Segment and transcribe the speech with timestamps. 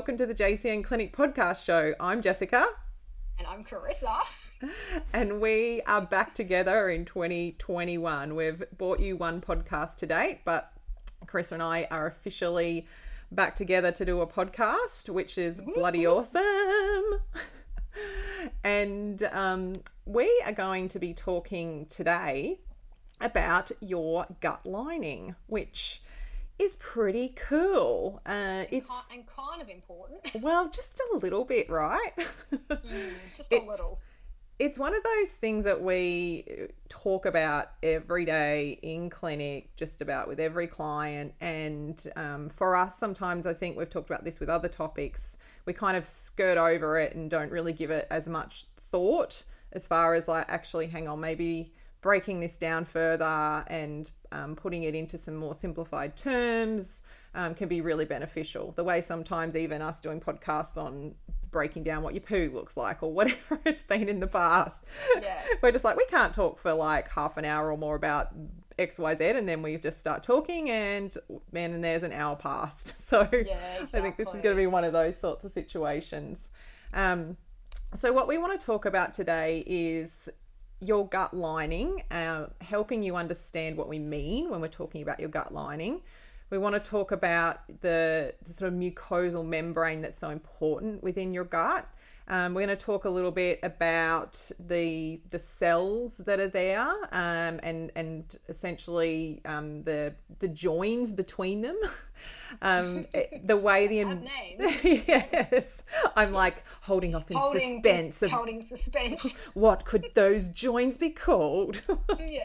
[0.00, 1.92] Welcome to the JCN Clinic Podcast Show.
[2.00, 2.66] I'm Jessica
[3.38, 4.16] And I'm Carissa.
[5.12, 8.34] and we are back together in 2021.
[8.34, 10.72] We've brought you one podcast to date, but
[11.26, 12.88] Carissa and I are officially
[13.30, 17.20] back together to do a podcast, which is bloody awesome.
[18.64, 22.60] and um, we are going to be talking today
[23.20, 26.00] about your gut lining, which
[26.60, 28.20] is pretty cool.
[28.26, 30.20] Uh, it's And kind of important.
[30.42, 32.12] well, just a little bit, right?
[33.34, 33.98] Just a It's- little.
[34.58, 40.28] it's one of those things that we talk about every day in clinic, just about
[40.28, 41.32] with every client.
[41.40, 45.72] And um, for us, sometimes I think we've talked about this with other topics, we
[45.72, 50.14] kind of skirt over it and don't really give it as much thought as far
[50.14, 55.18] as like, actually, hang on, maybe breaking this down further and um, putting it into
[55.18, 57.02] some more simplified terms
[57.34, 58.72] um, can be really beneficial.
[58.72, 61.14] The way sometimes even us doing podcasts on
[61.50, 64.84] breaking down what your poo looks like or whatever it's been in the past.
[65.20, 65.42] Yeah.
[65.62, 68.32] We're just like, we can't talk for like half an hour or more about
[68.78, 71.14] XYZ and then we just start talking and
[71.52, 72.94] man, and there's an hour past.
[73.10, 76.50] So I think this is going to be one of those sorts of situations.
[76.94, 77.36] Um,
[77.92, 80.28] so, what we want to talk about today is
[80.80, 85.28] your gut lining, uh, helping you understand what we mean when we're talking about your
[85.28, 86.00] gut lining.
[86.48, 91.32] We want to talk about the, the sort of mucosal membrane that's so important within
[91.32, 91.86] your gut.
[92.26, 96.88] Um, we're going to talk a little bit about the the cells that are there
[97.10, 101.76] um, and and essentially um, the the joins between them.
[102.62, 104.84] Um, it- the way the names.
[104.84, 105.82] yes,
[106.16, 109.36] I'm like holding off in Holding suspense of holding suspense.
[109.54, 111.82] what could those joins be called.
[112.18, 112.42] yeah.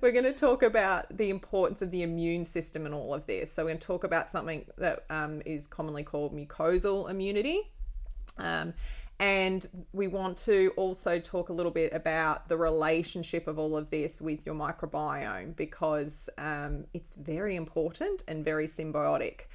[0.00, 3.52] We're going to talk about the importance of the immune system and all of this.
[3.52, 7.70] So, we're going to talk about something that um, is commonly called mucosal immunity.
[8.38, 8.72] Um,
[9.24, 13.88] and we want to also talk a little bit about the relationship of all of
[13.88, 19.46] this with your microbiome because um, it's very important and very symbiotic.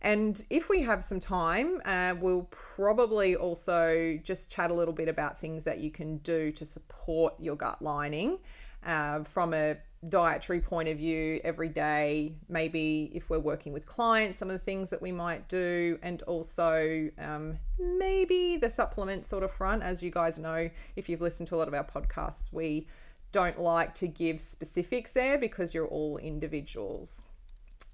[0.00, 5.06] And if we have some time, uh, we'll probably also just chat a little bit
[5.08, 8.38] about things that you can do to support your gut lining
[8.86, 9.76] uh, from a
[10.08, 12.34] dietary point of view every day.
[12.48, 16.22] Maybe if we're working with clients, some of the things that we might do, and
[16.22, 19.82] also um, maybe the supplement sort of front.
[19.82, 22.86] As you guys know, if you've listened to a lot of our podcasts, we
[23.32, 27.26] don't like to give specifics there because you're all individuals.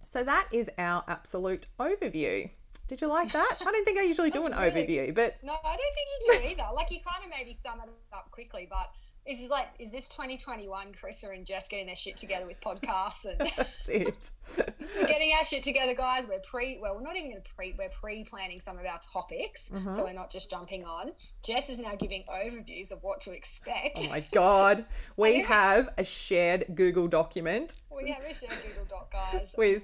[0.05, 2.51] So that is our absolute overview.
[2.89, 3.57] Did you like that?
[3.61, 6.09] I don't think I usually do an really- overview, but No, I don't think
[6.47, 6.73] you do either.
[6.75, 8.91] Like you kind of maybe sum it up quickly, but
[9.27, 10.93] this is like, is this 2021?
[10.93, 14.31] Carissa and Jess getting their shit together with podcasts and that's it.
[14.57, 16.27] we're getting our shit together, guys.
[16.29, 19.71] We're pre, well, we're not even going to pre, we're pre-planning some of our topics,
[19.71, 19.93] Mm-hmm.
[19.93, 21.13] so we're not just jumping on.
[21.45, 23.99] Jess is now giving overviews of what to expect.
[24.03, 24.85] Oh my god,
[25.17, 29.55] we have a shared Google document We have a shared Google Doc, guys.
[29.57, 29.83] with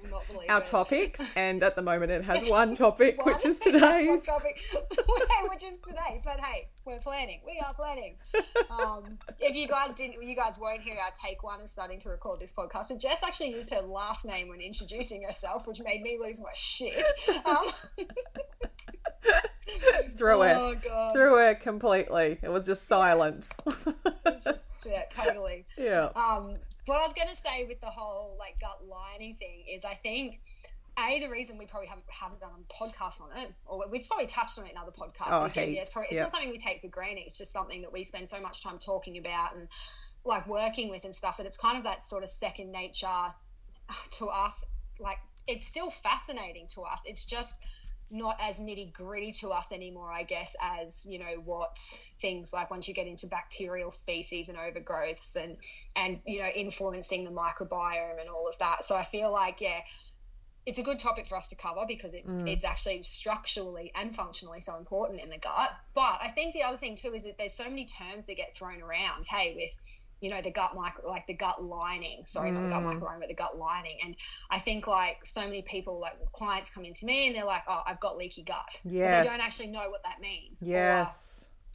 [0.49, 0.65] our it.
[0.65, 4.21] topics, and at the moment it has one topic, One, which is today's.
[4.25, 4.59] topic,
[5.49, 6.21] which is today.
[6.23, 7.41] But hey, we're planning.
[7.45, 8.17] We are planning.
[8.69, 12.09] Um, if you guys didn't, you guys won't hear our take one of starting to
[12.09, 12.89] record this podcast.
[12.89, 16.51] But Jess actually used her last name when introducing herself, which made me lose my
[16.55, 17.03] shit.
[17.45, 17.65] Um,
[20.17, 20.55] Through it.
[20.57, 22.37] oh god, Through it completely.
[22.41, 23.49] It was just silence.
[24.43, 25.65] just yeah, totally.
[25.77, 26.09] yeah.
[26.15, 29.85] Um, what I was going to say with the whole like gut lining thing is,
[29.85, 30.41] I think
[30.97, 34.27] a the reason we probably haven't, haven't done a podcast on it, or we've probably
[34.27, 35.31] touched on it in other podcasts.
[35.31, 36.21] Oh, again, yeah, it's, probably, it's yeah.
[36.23, 37.23] not something we take for granted.
[37.25, 39.67] It's just something that we spend so much time talking about and
[40.25, 43.07] like working with and stuff that it's kind of that sort of second nature
[44.11, 44.65] to us.
[44.99, 47.01] Like it's still fascinating to us.
[47.05, 47.63] It's just
[48.13, 51.77] not as nitty gritty to us anymore, I guess, as you know what
[52.21, 55.57] things like once you get into bacterial species and overgrowths and
[55.95, 58.83] and you know influencing the microbiome and all of that.
[58.83, 59.79] So I feel like yeah,
[60.67, 62.47] it's a good topic for us to cover because it's mm.
[62.47, 65.71] it's actually structurally and functionally so important in the gut.
[65.95, 68.55] But I think the other thing too is that there's so many terms that get
[68.55, 69.25] thrown around.
[69.27, 69.75] Hey, with
[70.23, 72.53] you know the gut micro like the gut lining sorry mm.
[72.53, 72.97] not the gut mm.
[72.97, 74.15] microbiome but the gut lining and
[74.49, 77.81] i think like so many people like clients come into me and they're like oh
[77.85, 81.32] i've got leaky gut yeah they don't actually know what that means yes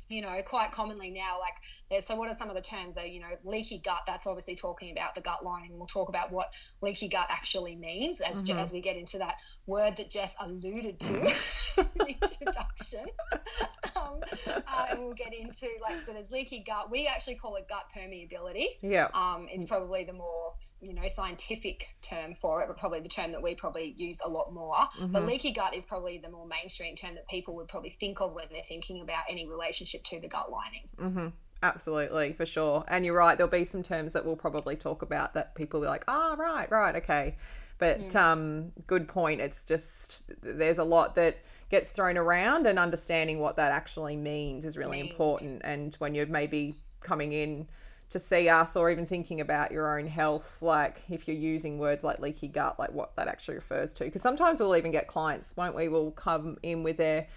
[0.09, 2.95] you know, quite commonly now, like, so what are some of the terms?
[2.95, 5.77] That you know, leaky gut, that's obviously talking about the gut lining.
[5.77, 8.59] We'll talk about what leaky gut actually means as, mm-hmm.
[8.59, 9.35] as we get into that
[9.67, 11.27] word that Jess alluded to in
[11.95, 13.07] the introduction.
[13.97, 16.91] um, uh, and we'll get into, like, so there's leaky gut.
[16.91, 18.67] We actually call it gut permeability.
[18.81, 19.09] Yeah.
[19.15, 23.33] Um, it's probably the more, you know, scientific term for it, but probably the term
[23.33, 24.75] that we probably use a lot more.
[24.75, 25.13] Mm-hmm.
[25.13, 28.35] But leaky gut is probably the more mainstream term that people would probably think of
[28.35, 30.89] when they're thinking about any relationship relationship to the gut lining.
[31.01, 31.29] Mm-hmm.
[31.63, 32.85] Absolutely, for sure.
[32.89, 35.87] And you're right, there'll be some terms that we'll probably talk about that people will
[35.87, 37.37] be like, ah, oh, right, right, okay.
[37.79, 38.17] But mm.
[38.17, 39.41] um, good point.
[39.41, 41.39] It's just there's a lot that
[41.71, 45.11] gets thrown around, and understanding what that actually means is really means.
[45.11, 45.63] important.
[45.65, 47.69] And when you're maybe coming in
[48.11, 52.03] to see us or even thinking about your own health, like if you're using words
[52.03, 54.05] like leaky gut, like what that actually refers to.
[54.05, 57.29] Because sometimes we'll even get clients, won't we, will come in with their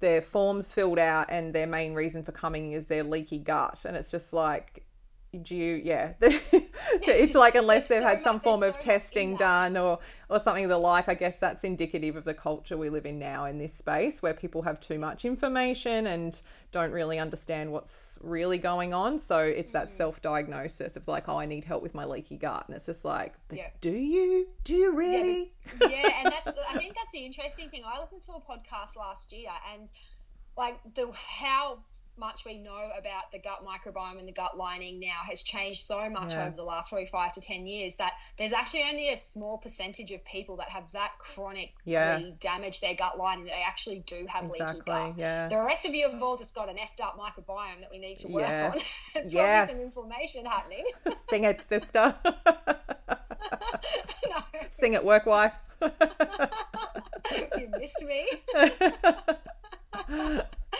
[0.00, 3.84] their forms filled out and their main reason for coming is their leaky gut.
[3.86, 4.84] And it's just like
[5.42, 6.12] do you yeah
[7.02, 9.98] it's like unless they've so had some form of testing done or
[10.28, 13.18] or something of the like i guess that's indicative of the culture we live in
[13.18, 16.42] now in this space where people have too much information and
[16.74, 19.18] don't really understand what's really going on.
[19.18, 19.90] So it's that mm.
[19.90, 22.64] self-diagnosis of like oh i need help with my leaky gut.
[22.66, 23.68] And it's just like yeah.
[23.80, 24.48] do you?
[24.64, 25.52] Do you really?
[25.80, 27.82] yeah, yeah and that's i think that's the interesting thing.
[27.86, 29.90] I listened to a podcast last year and
[30.56, 31.78] like the how
[32.18, 36.08] much we know about the gut microbiome and the gut lining now has changed so
[36.08, 36.46] much yeah.
[36.46, 40.10] over the last probably five to 10 years that there's actually only a small percentage
[40.10, 42.20] of people that have that chronically yeah.
[42.40, 44.66] damaged their gut lining that they actually do have exactly.
[44.66, 45.14] leaky gut.
[45.16, 45.48] Yeah.
[45.48, 48.18] The rest of you have all just got an effed up microbiome that we need
[48.18, 48.74] to work yes.
[48.74, 48.80] on.
[49.22, 49.70] Probably yes.
[49.70, 50.84] some inflammation happening.
[51.30, 52.14] Sing it, sister.
[52.24, 52.34] no.
[54.70, 55.54] Sing it, work wife.
[55.82, 58.26] you missed me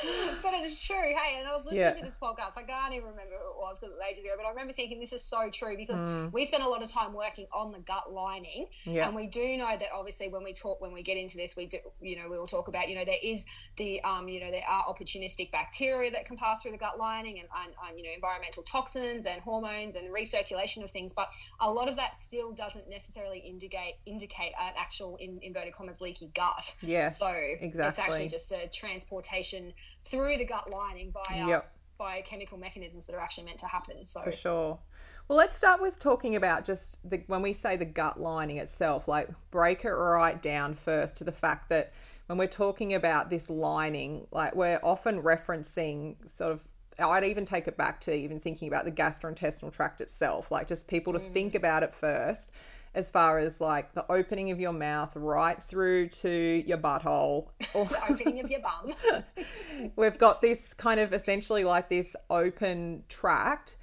[0.43, 0.97] but it's true.
[0.97, 1.93] Hey, and I was listening yeah.
[1.93, 2.57] to this podcast.
[2.57, 4.73] I can't even remember who it was because it was ages ago, but I remember
[4.73, 6.33] thinking this is so true because mm.
[6.33, 9.07] we spend a lot of time working on the gut lining, yeah.
[9.07, 11.67] and we do know that obviously when we talk, when we get into this, we
[11.67, 13.47] do, you know, we will talk about, you know, there is
[13.77, 17.39] the, um, you know, there are opportunistic bacteria that can pass through the gut lining,
[17.39, 21.71] and, and, and you know, environmental toxins and hormones and recirculation of things, but a
[21.71, 26.75] lot of that still doesn't necessarily indicate indicate an actual in inverted commas leaky gut.
[26.83, 27.11] Yeah.
[27.11, 27.89] So exactly.
[27.89, 29.73] it's actually just a transportation
[30.05, 31.73] through the gut lining via yep.
[31.99, 34.07] biochemical mechanisms that are actually meant to happen.
[34.07, 34.79] So for sure.
[35.27, 39.09] Well, let's start with talking about just the when we say the gut lining itself,
[39.09, 41.93] like break it right down first to the fact that
[42.27, 46.61] when we're talking about this lining, like we're often referencing sort of
[46.99, 50.87] I'd even take it back to even thinking about the gastrointestinal tract itself, like just
[50.87, 51.33] people to mm.
[51.33, 52.51] think about it first
[52.95, 56.31] as far as like the opening of your mouth right through to
[56.67, 59.23] your butthole or the opening of your bum.
[59.97, 63.77] We've got this kind of essentially like this open tract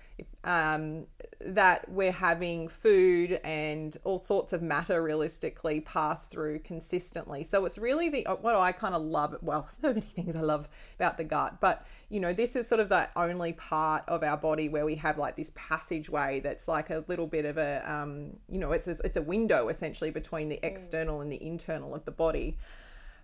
[0.44, 1.06] um,
[1.46, 7.44] that we're having food and all sorts of matter realistically pass through consistently.
[7.44, 9.36] So it's really the what I kind of love.
[9.42, 10.68] Well, so many things I love
[10.98, 14.38] about the gut, but you know, this is sort of the only part of our
[14.38, 18.38] body where we have like this passageway that's like a little bit of a, um,
[18.50, 20.64] you know, it's a, it's a window essentially between the mm.
[20.64, 22.58] external and the internal of the body.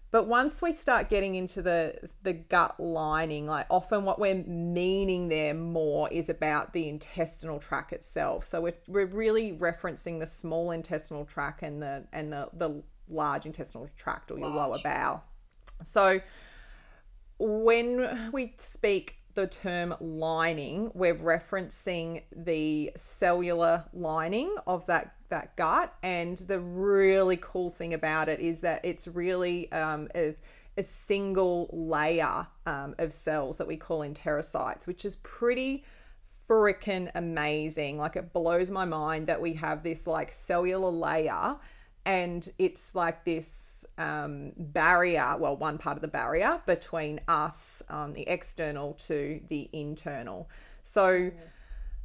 [0.10, 5.28] But once we start getting into the the gut lining, like often what we're meaning
[5.28, 8.46] there more is about the intestinal tract itself.
[8.46, 13.46] So we're, we're really referencing the small intestinal tract and the and the, the large
[13.46, 14.70] intestinal tract or your large.
[14.70, 15.24] lower bowel.
[15.84, 16.22] So
[17.38, 25.94] when we speak the term lining, we're referencing the cellular lining of that that gut.
[26.04, 30.36] And the really cool thing about it is that it's really um, a,
[30.78, 35.84] a, single layer um, of cells that we call enterocytes, which is pretty
[36.50, 37.98] freaking amazing.
[37.98, 41.58] Like it blows my mind that we have this like cellular layer
[42.08, 48.14] and it's like this um, barrier well one part of the barrier between us um,
[48.14, 50.50] the external to the internal
[50.82, 51.34] so mm.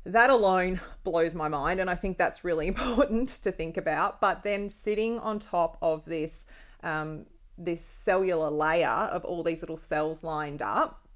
[0.04, 4.42] That alone blows my mind and i think that's really important to think about but
[4.42, 6.47] then sitting on top of this
[6.82, 11.06] um, this cellular layer of all these little cells lined up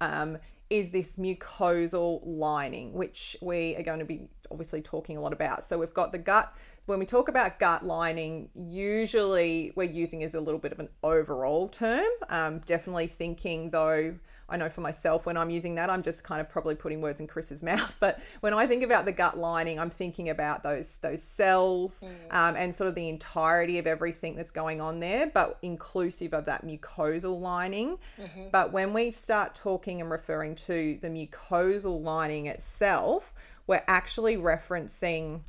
[0.00, 0.38] um,
[0.70, 5.64] is this mucosal lining, which we are going to be obviously talking a lot about.
[5.64, 6.52] So we've got the gut
[6.86, 10.90] when we talk about gut lining, usually we're using as a little bit of an
[11.02, 12.06] overall term.
[12.28, 14.16] Um, definitely thinking though,
[14.54, 17.18] I know for myself when I'm using that, I'm just kind of probably putting words
[17.18, 17.96] in Chris's mouth.
[17.98, 22.34] But when I think about the gut lining, I'm thinking about those those cells mm.
[22.34, 26.44] um, and sort of the entirety of everything that's going on there, but inclusive of
[26.44, 27.98] that mucosal lining.
[28.18, 28.44] Mm-hmm.
[28.52, 33.34] But when we start talking and referring to the mucosal lining itself,
[33.66, 35.40] we're actually referencing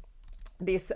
[0.59, 0.91] this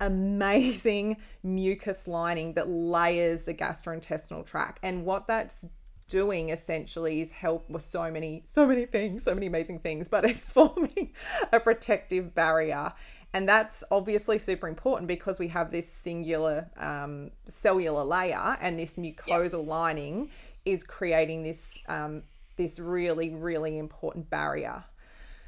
[0.00, 4.78] amazing mucus lining that layers the gastrointestinal tract.
[4.84, 5.66] And what that's
[6.08, 10.24] doing essentially is help with so many so many things so many amazing things but
[10.30, 11.12] it's forming
[11.52, 12.92] a protective barrier
[13.34, 18.96] and that's obviously super important because we have this singular um, cellular layer and this
[18.96, 19.68] mucosal yep.
[19.68, 20.30] lining
[20.64, 22.22] is creating this um,
[22.56, 24.84] this really really important barrier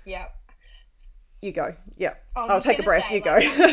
[0.04, 0.26] yeah
[1.40, 1.74] you go.
[1.96, 2.14] Yeah.
[2.36, 3.08] I'll take a breath.
[3.08, 3.36] Say, you like, go.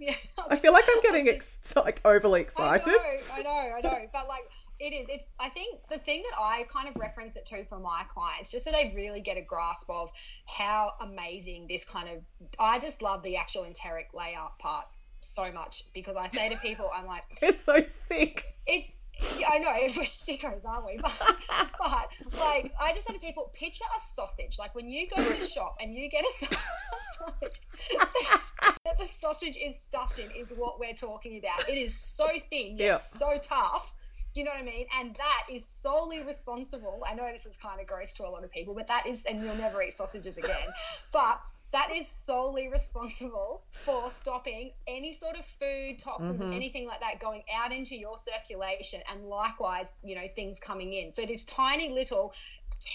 [0.00, 2.88] yeah, I, I, feel like I'm getting ex- like overly excited.
[2.88, 4.06] I know, I know, I know.
[4.12, 5.08] But like it is.
[5.08, 5.26] It's.
[5.38, 8.64] I think the thing that I kind of reference it to for my clients, just
[8.64, 10.10] so they really get a grasp of
[10.46, 12.22] how amazing this kind of.
[12.58, 14.86] I just love the actual enteric layout part
[15.20, 18.44] so much because I say to people, I'm like, it's so sick.
[18.66, 18.96] It's
[19.38, 21.00] yeah, I know we're sickos, aren't we?
[21.78, 24.58] But, but like, I just say to people, picture a sausage.
[24.58, 27.60] Like when you go to the shop and you get a sausage,
[28.84, 31.68] that the sausage is stuffed in is what we're talking about.
[31.68, 32.96] It is so thin, yet yeah.
[32.96, 33.94] so tough.
[34.36, 34.86] Do you know what I mean?
[35.00, 37.02] And that is solely responsible.
[37.10, 39.24] I know this is kind of gross to a lot of people, but that is,
[39.24, 40.68] and you'll never eat sausages again.
[41.10, 41.40] But
[41.72, 46.52] that is solely responsible for stopping any sort of food toxins mm-hmm.
[46.52, 51.10] anything like that going out into your circulation and likewise you know things coming in
[51.10, 52.34] so this tiny little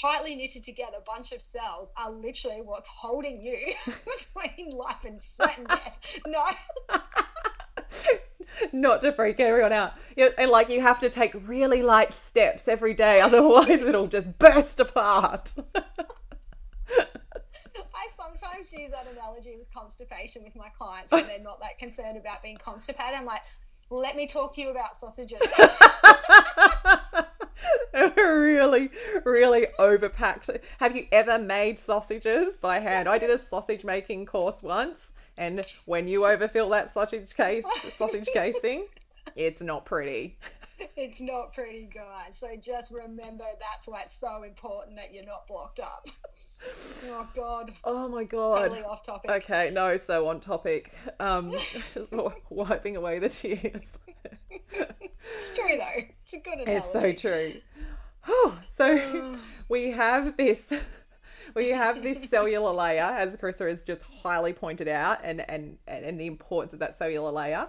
[0.01, 5.65] tightly knitted together bunch of cells are literally what's holding you between life and certain
[5.65, 6.45] death no
[8.74, 9.93] not to freak everyone out.
[10.38, 14.79] And like you have to take really light steps every day, otherwise it'll just burst
[14.79, 15.53] apart.
[15.75, 15.83] I
[18.15, 22.43] sometimes use that analogy with constipation with my clients when they're not that concerned about
[22.43, 23.15] being constipated.
[23.15, 23.41] I'm like,
[23.89, 25.41] well, let me talk to you about sausages.
[27.93, 28.89] really,
[29.24, 30.60] really overpacked.
[30.79, 33.10] Have you ever made sausages by hand?
[33.10, 37.65] I did a sausage making course once, and when you overfill that sausage case,
[37.97, 38.88] sausage casing,
[39.35, 40.38] it's not pretty.
[40.95, 42.38] it's not pretty, guys.
[42.38, 46.07] So just remember that's why it's so important that you're not blocked up.
[47.05, 47.71] Oh God.
[47.83, 48.59] Oh my God.
[48.59, 49.29] Totally off topic.
[49.29, 50.93] Okay, no, so on topic.
[51.19, 51.51] Um,
[52.50, 53.97] wiping away the tears.
[54.50, 56.03] it's true though.
[56.23, 56.71] It's a good analogy.
[56.71, 57.53] It's so true.
[58.27, 59.35] Oh, so
[59.69, 60.73] we have this
[61.55, 66.20] we have this cellular layer, as Carissa has just highly pointed out, and, and, and
[66.20, 67.67] the importance of that cellular layer.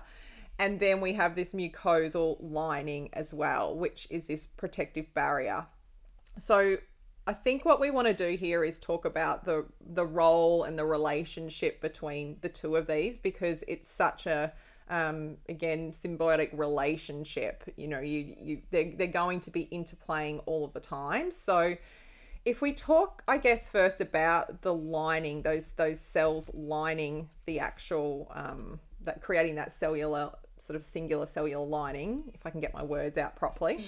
[0.59, 5.67] And then we have this mucosal lining as well, which is this protective barrier.
[6.39, 6.77] So
[7.27, 10.79] I think what we want to do here is talk about the the role and
[10.79, 14.53] the relationship between the two of these because it's such a
[14.89, 17.63] um, again symbiotic relationship.
[17.77, 21.31] You know, you you they're, they're going to be interplaying all of the time.
[21.31, 21.77] So
[22.45, 28.31] if we talk, I guess first about the lining, those those cells lining the actual
[28.35, 32.83] um, that creating that cellular sort of singular cellular lining, if I can get my
[32.83, 33.85] words out properly.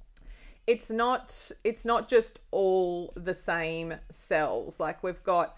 [0.66, 4.80] it's not it's not just all the same cells.
[4.80, 5.56] Like we've got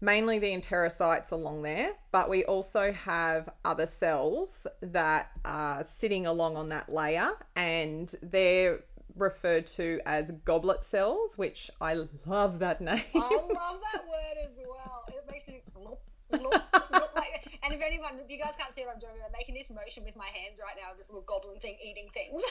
[0.00, 6.56] mainly the enterocytes along there, but we also have other cells that are sitting along
[6.56, 8.80] on that layer and they're
[9.20, 13.02] referred to as goblet cells, which I love that name.
[13.14, 15.04] I love that word as well.
[15.08, 15.60] It makes me
[16.32, 20.04] and if anyone, if you guys can't see what I'm doing, I'm making this motion
[20.04, 22.42] with my hands right now, this little goblin thing eating things.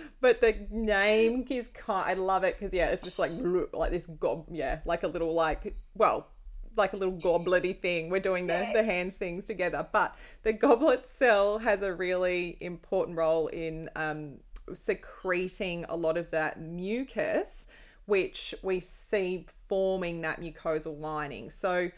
[0.20, 2.10] but the name is kind.
[2.10, 3.32] I love it because yeah, it's just like
[3.72, 4.46] like this gob.
[4.50, 6.28] Yeah, like a little like well
[6.76, 8.10] like a little goblety thing.
[8.10, 8.72] We're doing the, yeah.
[8.72, 9.86] the hands things together.
[9.92, 14.36] But the goblet cell has a really important role in um,
[14.74, 17.66] secreting a lot of that mucus
[18.06, 21.50] which we see forming that mucosal lining.
[21.50, 21.90] So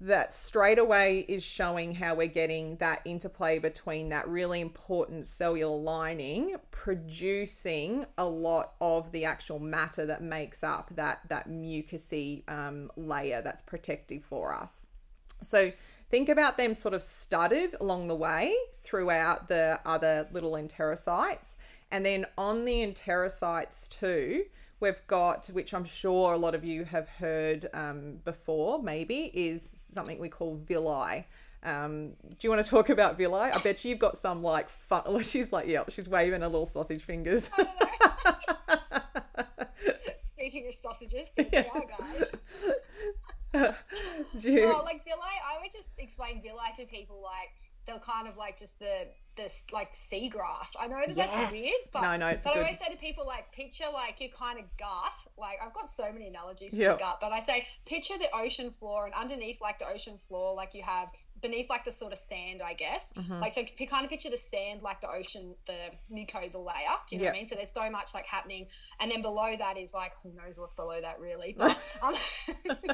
[0.00, 5.76] that straight away is showing how we're getting that interplay between that really important cellular
[5.76, 12.90] lining producing a lot of the actual matter that makes up that that mucousy um,
[12.96, 14.86] layer that's protective for us.
[15.42, 15.70] So
[16.10, 21.56] think about them sort of studded along the way throughout the other little enterocytes,
[21.90, 24.44] and then on the enterocytes too
[24.80, 29.62] We've got, which I'm sure a lot of you have heard um, before, maybe, is
[29.92, 31.26] something we call villi.
[31.62, 33.38] Um, do you want to talk about villi?
[33.38, 35.20] I bet you you've got some like fun.
[35.22, 37.50] She's like, yeah, she's waving her little sausage fingers.
[40.24, 41.66] Speaking of sausages, here yes.
[41.74, 42.34] we are, guys.
[44.42, 44.64] you...
[44.64, 47.52] Oh, like villi, I always just explain villi to people like
[47.90, 50.74] they're kind of like just the this like seagrass.
[50.78, 51.34] I know that yes.
[51.34, 52.60] that's weird, but, no, no, it's but good.
[52.60, 55.14] I always say to people like picture like your kind of gut.
[55.38, 56.98] Like I've got so many analogies for yep.
[56.98, 60.74] gut, but I say picture the ocean floor and underneath like the ocean floor, like
[60.74, 63.12] you have beneath like the sort of sand, I guess.
[63.12, 63.40] Mm-hmm.
[63.40, 66.96] Like so, you kind of picture the sand like the ocean, the mucosal layer.
[67.08, 67.32] Do you know yep.
[67.32, 67.46] what I mean?
[67.46, 68.66] So there's so much like happening,
[69.00, 71.70] and then below that is like who knows what's below that really, but
[72.02, 72.14] um,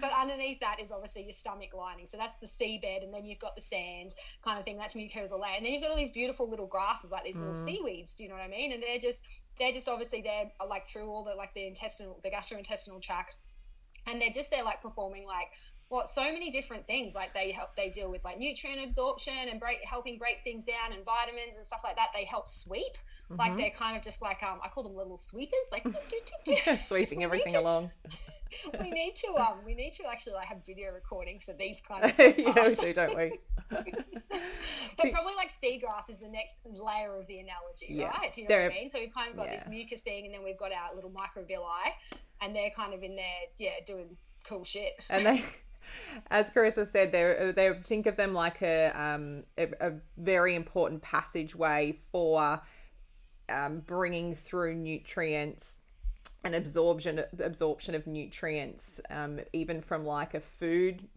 [0.00, 2.06] but underneath that is obviously your stomach lining.
[2.06, 4.10] So that's the seabed, and then you've got the sand
[4.42, 4.76] kind of thing.
[4.76, 7.46] That's mucosal layer, and then you've got all these beautiful little grasses like these mm.
[7.46, 8.14] little seaweeds.
[8.14, 8.72] Do you know what I mean?
[8.72, 9.24] And they're just
[9.58, 13.34] they're just obviously they're like through all the like the intestinal, the gastrointestinal tract
[14.06, 15.48] and they're just there like performing like
[15.90, 19.58] what so many different things like they help they deal with like nutrient absorption and
[19.58, 23.36] break helping break things down and vitamins and stuff like that they help sweep mm-hmm.
[23.36, 25.90] like they're kind of just like um i call them little sweepers like do,
[26.44, 26.76] do, do.
[26.86, 27.90] sweeping everything to, along
[28.80, 32.04] we need to um we need to actually like have video recordings for these kind
[32.04, 33.32] of yeah we do don't we
[33.70, 38.06] but probably like seagrass is the next layer of the analogy yeah.
[38.10, 39.54] right do you know they're, what i mean so we've kind of got yeah.
[39.54, 41.90] this mucus thing and then we've got our little microvilli
[42.40, 43.24] and they're kind of in there
[43.58, 45.44] yeah doing cool shit and they
[46.30, 51.02] as Carissa said, they they think of them like a um, a, a very important
[51.02, 52.60] passageway for
[53.48, 55.80] um, bringing through nutrients
[56.44, 61.08] and absorption absorption of nutrients, um, even from like a food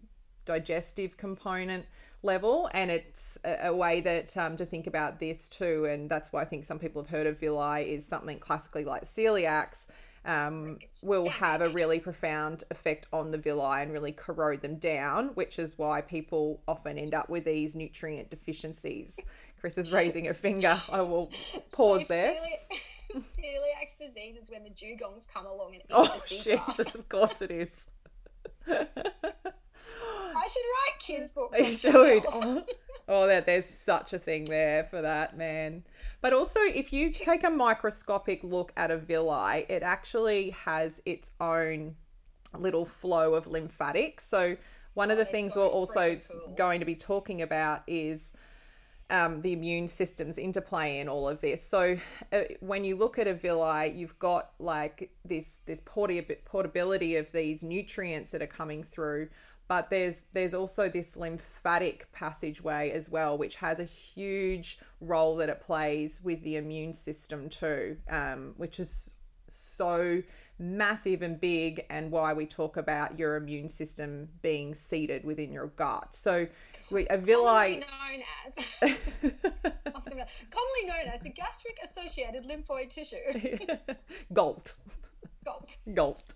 [0.46, 1.86] digestive component
[2.22, 2.70] level.
[2.74, 5.86] And it's a, a way that um, to think about this too.
[5.86, 9.04] And that's why i think some people have heard of villi is something classically like
[9.06, 9.86] celiacs
[10.26, 15.30] um, will have a really profound effect on the villi and really corrode them down,
[15.30, 19.18] which is why people often end up with these nutrient deficiencies.
[19.60, 20.76] Chris is raising a finger.
[20.92, 21.28] I will
[21.74, 22.36] pause so there.
[23.14, 27.42] Celiac disease is when the dugongs come along and eat oh, the Jesus, of course
[27.42, 27.88] it is.
[30.36, 31.80] I should write kids' books.
[31.80, 32.24] Should.
[32.28, 32.64] Oh,
[33.08, 35.84] oh, that there's such a thing there for that, man.
[36.22, 41.32] But also, if you take a microscopic look at a villi, it actually has its
[41.40, 41.96] own
[42.58, 44.26] little flow of lymphatics.
[44.28, 44.58] So
[44.94, 46.54] one of the things so we're also cool.
[46.56, 48.34] going to be talking about is
[49.10, 51.68] um, the immune system's interplay in all of this.
[51.68, 51.98] So
[52.32, 57.64] uh, when you look at a villi, you've got like this this portability of these
[57.64, 59.30] nutrients that are coming through
[59.68, 65.50] but there's there's also this lymphatic passageway as well which has a huge role that
[65.50, 69.14] it plays with the immune system too um, which is
[69.50, 70.22] so
[70.60, 75.68] massive and big and why we talk about your immune system being seated within your
[75.68, 76.16] gut.
[76.16, 76.48] So
[76.92, 83.18] we, a villi known as commonly known as the gastric associated lymphoid tissue.
[84.34, 84.74] Galt
[85.46, 86.34] galt galt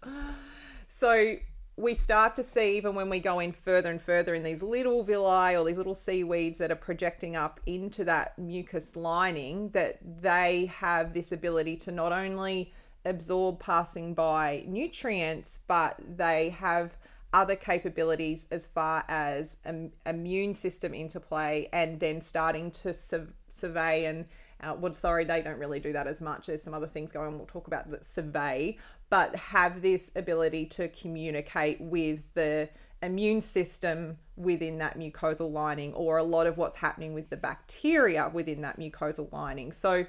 [0.90, 1.38] so
[1.78, 5.04] we start to see even when we go in further and further in these little
[5.04, 10.66] villi or these little seaweeds that are projecting up into that mucus lining that they
[10.66, 12.74] have this ability to not only
[13.06, 16.98] absorb passing by nutrients but they have
[17.32, 24.26] other capabilities as far as um, immune system interplay and then starting to survey and
[24.62, 26.48] uh, well, sorry, they don't really do that as much.
[26.48, 28.78] There's some other things going on we'll talk about that survey,
[29.10, 32.70] but have this ability to communicate with the
[33.02, 38.30] immune system within that mucosal lining or a lot of what's happening with the bacteria
[38.34, 39.72] within that mucosal lining.
[39.72, 40.06] So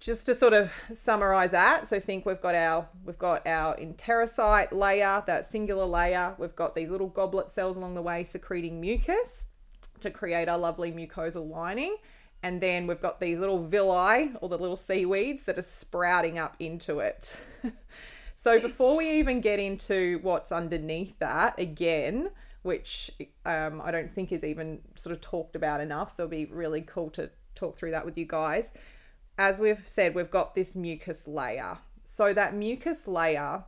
[0.00, 4.72] just to sort of summarize that, so think we've got our we've got our enterocyte
[4.72, 6.34] layer, that singular layer.
[6.38, 9.46] We've got these little goblet cells along the way secreting mucus
[10.00, 11.96] to create our lovely mucosal lining
[12.44, 16.56] and then we've got these little villi or the little seaweeds that are sprouting up
[16.58, 17.38] into it.
[18.34, 22.28] so before we even get into what's underneath that, again,
[22.60, 23.10] which
[23.46, 26.82] um, I don't think is even sort of talked about enough, so it'll be really
[26.82, 28.74] cool to talk through that with you guys.
[29.38, 31.78] As we've said, we've got this mucus layer.
[32.04, 33.64] So that mucus layer,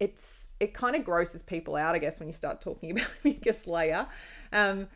[0.00, 3.68] it's it kind of grosses people out, I guess, when you start talking about mucus
[3.68, 4.08] layer.
[4.52, 4.88] Um,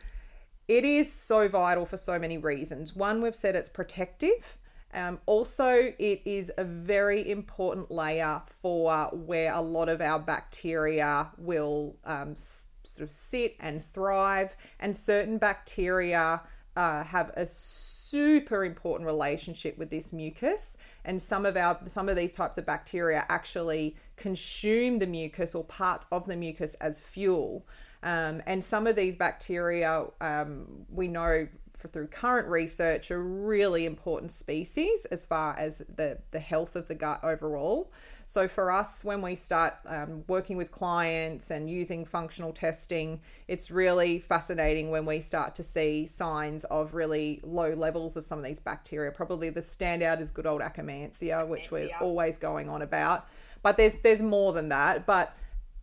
[0.67, 2.95] it is so vital for so many reasons.
[2.95, 4.57] One, we've said it's protective.
[4.93, 11.29] Um, also, it is a very important layer for where a lot of our bacteria
[11.37, 16.41] will um, s- sort of sit and thrive, and certain bacteria
[16.75, 22.15] uh, have a super important relationship with this mucus and some of our some of
[22.15, 27.65] these types of bacteria actually consume the mucus or parts of the mucus as fuel
[28.03, 31.47] um, and some of these bacteria, um, we know
[31.87, 36.95] through current research, are really important species as far as the, the health of the
[36.95, 37.91] gut overall.
[38.25, 43.71] So, for us, when we start um, working with clients and using functional testing, it's
[43.71, 48.43] really fascinating when we start to see signs of really low levels of some of
[48.43, 49.11] these bacteria.
[49.11, 53.27] Probably the standout is good old Akkermansia, which we're always going on about.
[53.61, 55.05] But there's there's more than that.
[55.05, 55.33] But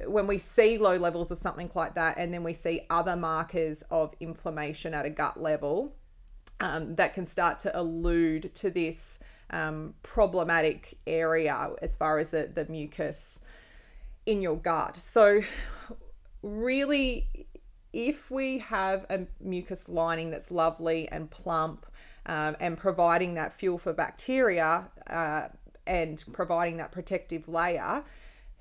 [0.06, 3.82] when we see low levels of something like that, and then we see other markers
[3.90, 5.94] of inflammation at a gut level,
[6.60, 9.18] um, that can start to allude to this
[9.50, 13.40] um, problematic area as far as the, the mucus
[14.26, 14.96] in your gut.
[14.96, 15.42] So,
[16.42, 17.28] really,
[17.92, 21.86] if we have a mucus lining that's lovely and plump
[22.26, 25.48] um, and providing that fuel for bacteria uh,
[25.86, 28.04] and providing that protective layer,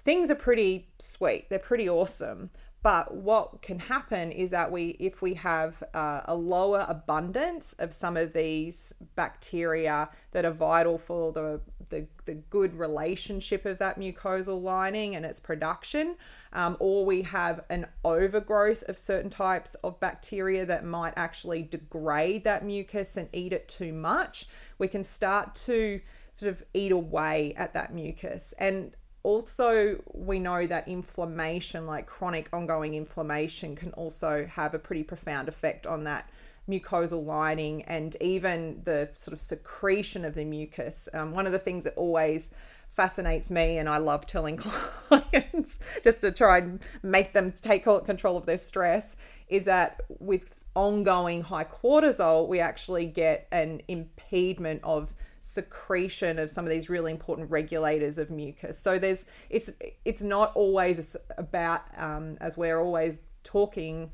[0.03, 1.49] things are pretty sweet.
[1.49, 2.49] They're pretty awesome.
[2.83, 7.93] But what can happen is that we, if we have uh, a lower abundance of
[7.93, 13.97] some of these bacteria that are vital for the, the, the good relationship of that
[13.97, 16.17] mucosal lining and its production,
[16.51, 22.43] um, or we have an overgrowth of certain types of bacteria that might actually degrade
[22.43, 24.45] that mucus and eat it too much,
[24.77, 26.01] we can start to
[26.33, 28.53] sort of eat away at that mucus.
[28.57, 35.03] And also we know that inflammation like chronic ongoing inflammation can also have a pretty
[35.03, 36.29] profound effect on that
[36.69, 41.09] mucosal lining and even the sort of secretion of the mucus.
[41.13, 42.51] Um, one of the things that always
[42.95, 44.55] fascinates me and i love telling
[45.09, 49.15] clients just to try and make them take control of their stress
[49.49, 55.13] is that with ongoing high cortisol we actually get an impediment of
[55.45, 58.79] secretion of some of these really important regulators of mucus.
[58.79, 59.69] So there's it's
[60.05, 64.11] it's not always about um, as we're always talking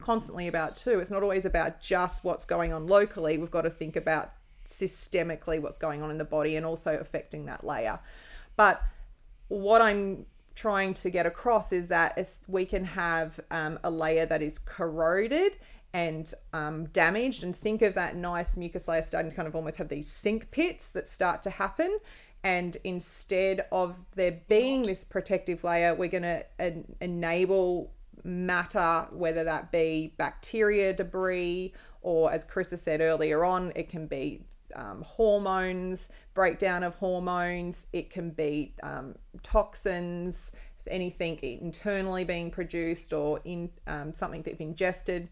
[0.00, 0.98] constantly about too.
[0.98, 3.38] It's not always about just what's going on locally.
[3.38, 4.32] We've got to think about
[4.66, 8.00] systemically what's going on in the body and also affecting that layer.
[8.56, 8.82] But
[9.46, 10.26] what I'm
[10.56, 15.52] trying to get across is that we can have um, a layer that is corroded
[15.96, 17.42] and um, damaged.
[17.42, 20.50] And think of that nice mucus layer starting to kind of almost have these sink
[20.50, 21.98] pits that start to happen.
[22.44, 29.42] And instead of there being this protective layer, we're going to en- enable matter, whether
[29.44, 34.42] that be bacteria debris or, as Chris has said earlier on, it can be
[34.74, 40.52] um, hormones, breakdown of hormones, it can be um, toxins,
[40.88, 45.30] anything internally being produced or in um, something that you've ingested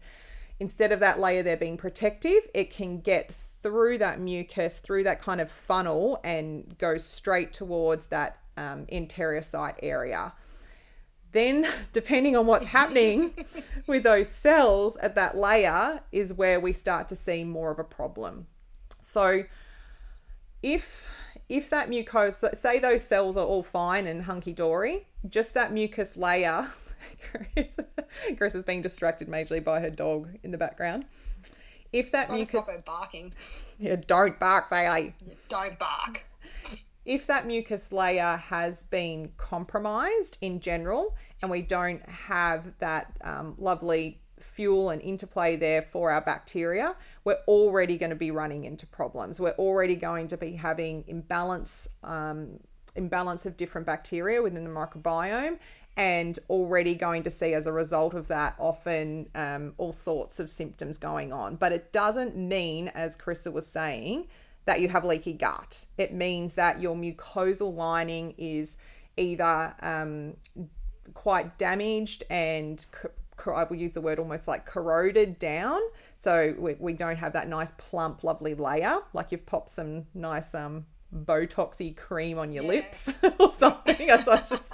[0.59, 5.21] instead of that layer there being protective, it can get through that mucus, through that
[5.21, 10.33] kind of funnel, and go straight towards that um, enterocyte area.
[11.31, 13.33] Then, depending on what's happening
[13.87, 17.83] with those cells at that layer, is where we start to see more of a
[17.83, 18.47] problem.
[19.01, 19.43] So,
[20.63, 21.11] if
[21.47, 26.17] if that mucosa, say those cells are all fine and hunky dory, just that mucus
[26.17, 26.69] layer
[28.37, 31.05] Chris is being distracted majorly by her dog in the background.
[31.91, 33.33] If that mucus stop her barking.
[33.79, 35.13] Yeah, don't bark, they
[35.47, 36.25] Don't bark.
[37.05, 43.55] If that mucus layer has been compromised in general, and we don't have that um,
[43.59, 48.87] lovely fuel and interplay there for our bacteria, we're already going to be running into
[48.87, 49.39] problems.
[49.39, 52.59] We're already going to be having imbalance, um,
[52.95, 55.59] imbalance of different bacteria within the microbiome,
[55.97, 60.49] and already going to see as a result of that often um, all sorts of
[60.49, 61.55] symptoms going on.
[61.55, 64.27] But it doesn't mean, as Carissa was saying,
[64.65, 65.85] that you have leaky gut.
[65.97, 68.77] It means that your mucosal lining is
[69.15, 70.35] either um,
[71.13, 72.85] quite damaged and
[73.45, 75.79] I will use the word almost like corroded down.
[76.15, 78.97] So we, we don't have that nice plump, lovely layer.
[79.13, 82.69] Like you've popped some nice um, botoxy cream on your yeah.
[82.69, 84.07] lips or something.
[84.07, 84.73] just,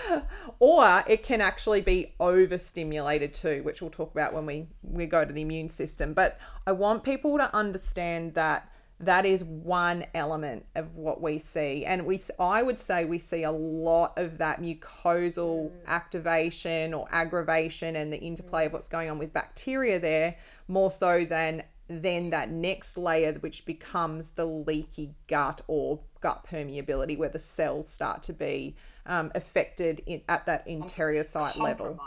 [0.58, 5.24] or it can actually be overstimulated too, which we'll talk about when we, we go
[5.24, 6.12] to the immune system.
[6.12, 11.84] But I want people to understand that that is one element of what we see
[11.86, 15.86] and we i would say we see a lot of that mucosal mm.
[15.86, 18.66] activation or aggravation and the interplay mm.
[18.66, 20.36] of what's going on with bacteria there
[20.68, 27.18] more so than then that next layer, which becomes the leaky gut or gut permeability,
[27.18, 28.76] where the cells start to be
[29.06, 31.98] um, affected in, at that interior enterocyte level.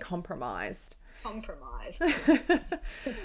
[0.00, 0.96] Compromised.
[1.22, 2.02] Compromised.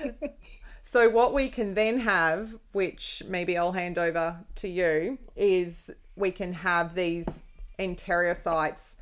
[0.84, 6.30] so, what we can then have, which maybe I'll hand over to you, is we
[6.30, 7.42] can have these
[7.80, 8.98] enterocytes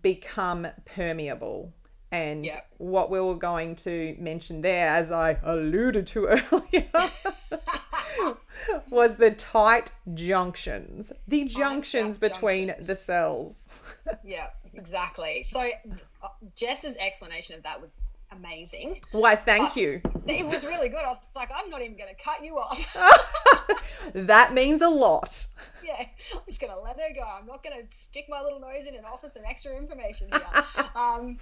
[0.00, 1.72] become permeable
[2.12, 2.60] And Yeah.
[2.78, 6.88] what we were going to mention there, as I alluded to earlier,
[8.90, 11.12] was the tight junctions.
[11.26, 12.86] The junctions between junctions.
[12.86, 13.56] the cells.
[14.24, 15.42] Yeah, exactly.
[15.42, 15.60] So
[16.22, 17.94] uh, Jess's explanation of that was
[18.32, 18.98] amazing.
[19.12, 20.00] Why, thank you.
[20.26, 21.00] It was really good.
[21.00, 22.96] I was like, I'm not even going to cut you off.
[24.14, 25.46] That means a lot.
[25.84, 27.22] yeah, I'm just going to let her go.
[27.22, 30.42] I'm not going to stick my little nose in and offer some extra information here.
[30.96, 31.38] um,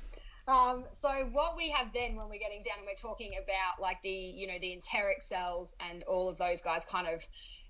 [0.49, 4.03] um, so what we have then when we're getting down and we're talking about like
[4.03, 7.23] the you know the enteric cells and all of those guys kind of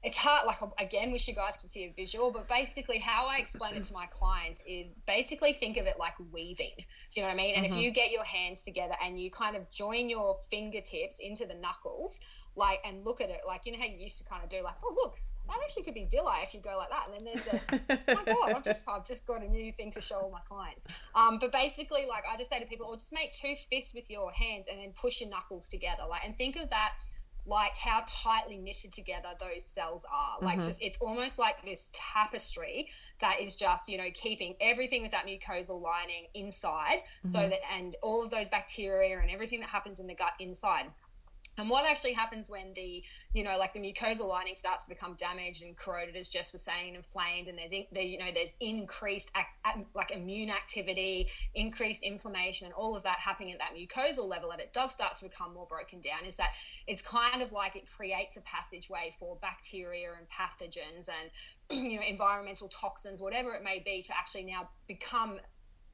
[0.02, 3.38] it's hard like again wish you guys could see a visual but basically how i
[3.38, 6.72] explain it to my clients is basically think of it like weaving.
[6.76, 6.85] Do
[7.16, 7.54] you know what i mean?
[7.54, 11.46] And if you get your hands together and you kind of join your fingertips into
[11.46, 12.20] the knuckles
[12.56, 14.62] like and look at it like you know how you used to kind of do
[14.62, 17.06] like oh look that actually could be villi if you go like that.
[17.06, 19.90] And then there's the oh my god, I've just I've just got a new thing
[19.92, 20.86] to show all my clients.
[21.14, 24.10] Um, but basically, like I just say to people, or just make two fists with
[24.10, 26.02] your hands and then push your knuckles together.
[26.08, 26.94] Like and think of that
[27.46, 32.88] like how tightly knitted together those cells are like just it's almost like this tapestry
[33.20, 37.96] that is just you know keeping everything with that mucosal lining inside so that and
[38.02, 40.86] all of those bacteria and everything that happens in the gut inside
[41.58, 45.14] and what actually happens when the, you know, like the mucosal lining starts to become
[45.18, 48.54] damaged and corroded, as Jess was saying, inflamed, and there's, in- there, you know, there's
[48.60, 53.74] increased ac- ac- like immune activity, increased inflammation, and all of that happening at that
[53.76, 56.24] mucosal level, and it does start to become more broken down.
[56.26, 56.52] Is that
[56.86, 61.30] it's kind of like it creates a passageway for bacteria and pathogens and
[61.90, 65.38] you know environmental toxins, whatever it may be, to actually now become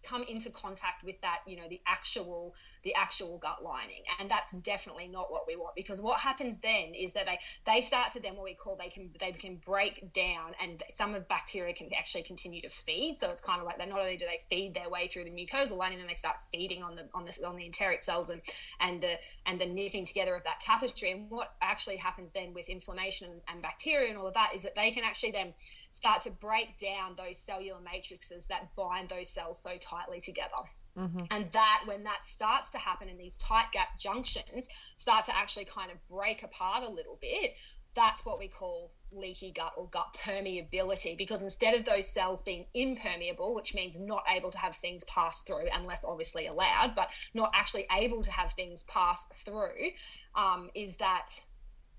[0.06, 4.02] come into contact with that you know the actual the actual gut lining.
[4.20, 7.80] And that's definitely not what we want because what happens then is that they they
[7.80, 11.28] start to then what we call they can they can break down and some of
[11.28, 13.18] bacteria can actually continue to feed.
[13.18, 15.30] So it's kind of like they not only do they feed their way through the
[15.30, 18.42] mucosal lining then they start feeding on the on the on the enteric cells and
[18.80, 21.10] and the and the knitting together of that tapestry.
[21.10, 24.74] And what actually happens then with inflammation and bacteria and all of that is that
[24.74, 25.54] they can actually then
[25.90, 30.68] start to break down those cellular matrices that bind those cells so tightly together.
[31.30, 35.66] And that, when that starts to happen and these tight gap junctions start to actually
[35.66, 37.54] kind of break apart a little bit,
[37.94, 41.16] that's what we call leaky gut or gut permeability.
[41.16, 45.42] Because instead of those cells being impermeable, which means not able to have things pass
[45.42, 49.90] through, unless obviously allowed, but not actually able to have things pass through,
[50.34, 51.28] um, is that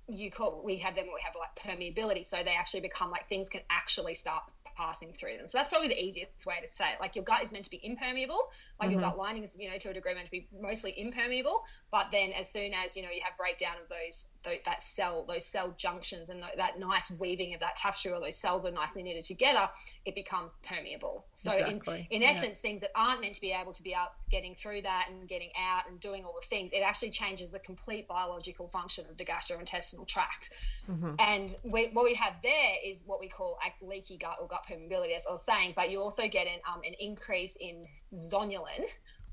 [0.10, 3.50] you call we have them we have like permeability so they actually become like things
[3.50, 5.48] can actually start passing through them.
[5.48, 7.00] So that's probably the easiest way to say it.
[7.00, 8.40] Like your gut is meant to be impermeable.
[8.80, 9.10] Like your mm-hmm.
[9.10, 11.64] gut lining is you know to a degree meant to be mostly impermeable.
[11.92, 15.26] But then as soon as you know you have breakdown of those, those that cell
[15.28, 19.04] those cell junctions and that nice weaving of that tapestry or those cells are nicely
[19.04, 19.70] knitted together
[20.06, 21.26] it becomes permeable.
[21.32, 22.08] So Exactly.
[22.10, 22.30] in, in Yeah.
[22.30, 25.28] essence things that aren't meant to be able to be out getting through that and
[25.28, 29.18] getting out and doing all the things it actually changes the complete biological function of
[29.18, 30.50] the gastrointestinal tract.
[30.88, 31.16] Mm-hmm.
[31.20, 34.66] And we, what we have there is what we call a leaky gut or gut
[34.70, 38.84] permeability as i was saying but you also get an, um, an increase in zonulin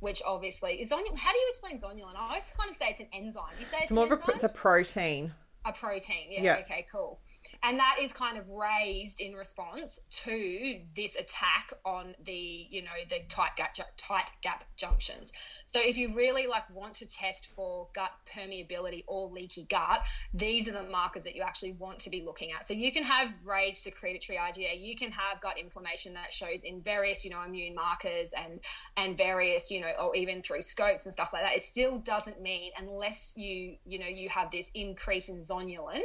[0.01, 3.01] which obviously is zonulin how do you explain zonulin i always kind of say it's
[3.01, 5.33] an enzyme do you say it's, It's more of a, it's a protein.
[5.65, 6.27] a protein.
[6.31, 6.57] Yeah, Yeah.
[6.61, 6.87] Okay.
[6.93, 7.19] Cool.
[7.65, 12.91] And that is kind of raised in response to this attack on the, you know,
[13.09, 15.33] the tight gap, tight gap junctions.
[15.65, 20.69] So if you really like want to test for gut permeability or leaky gut, these
[20.69, 22.67] are the markers that you actually want to be looking at.
[22.67, 26.83] So you can have raised secretory IgA, you can have gut inflammation that shows in
[26.83, 28.61] various, you know, immune markers and
[28.99, 31.57] and various, you know, or even through scopes and stuff like that.
[31.57, 36.03] It still doesn't mean unless you, you know, you have this increase in zonulin,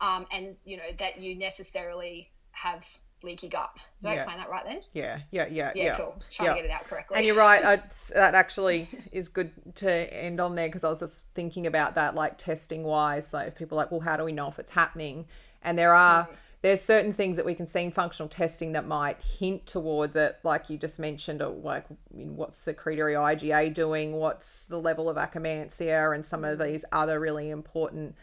[0.00, 2.86] um, and you know that you necessarily have
[3.24, 3.76] leaky gut.
[4.00, 4.80] Did I explain that right then?
[4.92, 5.96] Yeah, yeah, yeah, Yeah, yeah.
[5.96, 6.20] cool.
[6.30, 6.54] Trying Yeah.
[6.54, 7.16] to get it out correctly.
[7.16, 7.64] And you're right.
[7.64, 7.76] I,
[8.14, 12.14] that actually is good to end on there because I was just thinking about that,
[12.14, 13.26] like testing wise.
[13.26, 15.26] So if people are like, well, how do we know if it's happening?
[15.62, 16.34] And there are hmm.
[16.62, 20.38] there's certain things that we can see in functional testing that might hint towards it,
[20.44, 25.08] like you just mentioned, or like you know, what's secretory IgA doing, what's the level
[25.08, 26.64] of Akkermansia, and some of hmm.
[26.64, 28.14] these other really important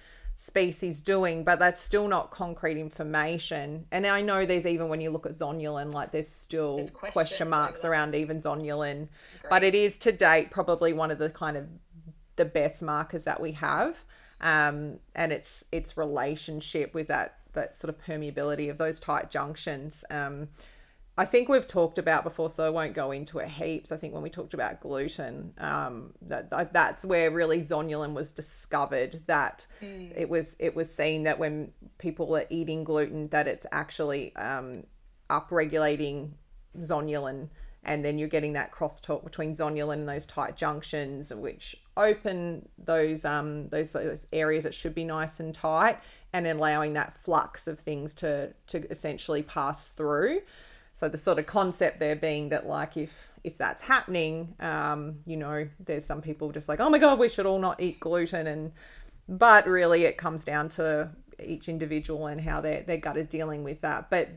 [0.42, 3.86] species doing, but that's still not concrete information.
[3.92, 7.50] And I know there's even when you look at zonulin, like there's still There's question
[7.50, 9.10] marks around even zonulin.
[9.50, 11.68] But it is to date probably one of the kind of
[12.38, 14.06] the best markers that we have.
[14.40, 20.06] Um, and its its relationship with that that sort of permeability of those tight junctions.
[20.10, 20.48] Um,
[21.20, 23.92] I think we've talked about before, so I won't go into it heaps.
[23.92, 28.32] I think when we talked about gluten, um, that, that that's where really zonulin was
[28.32, 29.22] discovered.
[29.28, 29.68] That
[30.16, 34.86] it was it was seen that when people are eating gluten, that it's actually um,
[35.30, 36.32] upregulating
[36.78, 37.50] zonulin
[37.84, 43.26] and then you're getting that crosstalk between zonulin and those tight junctions, which open those
[43.26, 46.00] um those, those areas that should be nice and tight,
[46.32, 50.40] and allowing that flux of things to to essentially pass through.
[51.00, 53.10] So the sort of concept there being that like if
[53.46, 57.30] if that's happening, um, you know, there's some people just like, oh my god, we
[57.30, 58.74] should all not eat gluten, and
[59.30, 63.64] but really it comes down to each individual and how their, their gut is dealing
[63.64, 64.10] with that.
[64.10, 64.28] But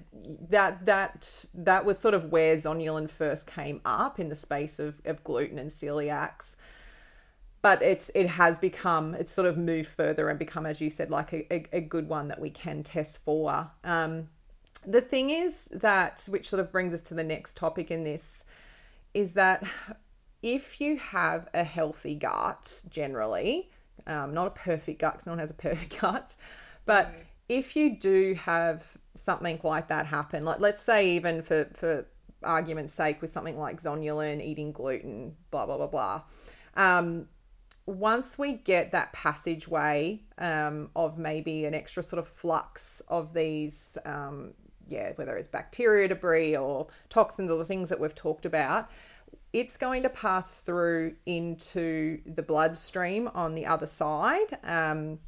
[0.50, 4.94] that that that was sort of where zonulin first came up in the space of,
[5.04, 6.54] of gluten and celiacs.
[7.60, 11.10] But it's it has become it's sort of moved further and become, as you said,
[11.10, 13.72] like a, a, a good one that we can test for.
[13.82, 14.28] Um,
[14.86, 18.44] the thing is that which sort of brings us to the next topic in this
[19.14, 19.64] is that
[20.42, 23.70] if you have a healthy gut generally,
[24.06, 26.34] um, not a perfect gut because no one has a perfect gut,
[26.84, 27.12] but
[27.48, 32.06] if you do have something like that happen, like let's say even for for
[32.42, 36.22] argument's sake with something like zonulin, eating gluten, blah blah blah blah.
[36.74, 37.28] Um,
[37.86, 43.98] once we get that passageway um, of maybe an extra sort of flux of these,
[44.04, 44.54] um,
[44.88, 48.90] yeah, whether it's bacteria debris or toxins or the things that we've talked about,
[49.52, 54.58] it's going to pass through into the bloodstream on the other side.
[54.64, 55.18] Um,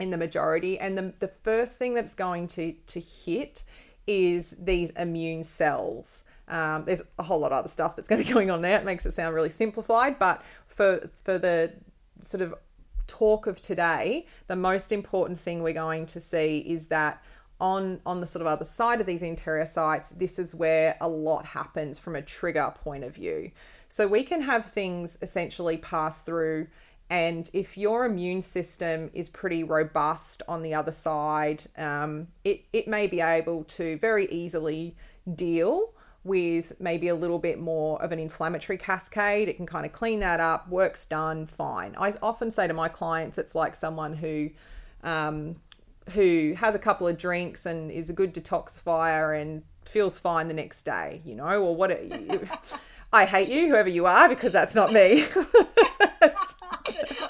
[0.00, 0.78] in the majority.
[0.78, 3.62] And the, the first thing that's going to, to hit
[4.06, 6.24] is these immune cells.
[6.48, 8.78] Um, there's a whole lot of other stuff that's going to be going on there.
[8.78, 11.74] It makes it sound really simplified, but for for the
[12.20, 12.54] sort of
[13.06, 17.22] talk of today, the most important thing we're going to see is that
[17.60, 21.44] on on the sort of other side of these enterocytes this is where a lot
[21.44, 23.50] happens from a trigger point of view.
[23.88, 26.68] So we can have things essentially pass through
[27.10, 32.86] and if your immune system is pretty robust on the other side, um, it, it
[32.86, 34.94] may be able to very easily
[35.34, 35.92] deal
[36.22, 39.48] with maybe a little bit more of an inflammatory cascade.
[39.48, 41.96] It can kind of clean that up, work's done, fine.
[41.98, 44.50] I often say to my clients, it's like someone who
[45.02, 45.56] um,
[46.10, 50.54] who has a couple of drinks and is a good detoxifier and feels fine the
[50.54, 51.90] next day, you know, or what.
[51.90, 52.48] It,
[53.12, 55.24] I hate you, whoever you are, because that's not me.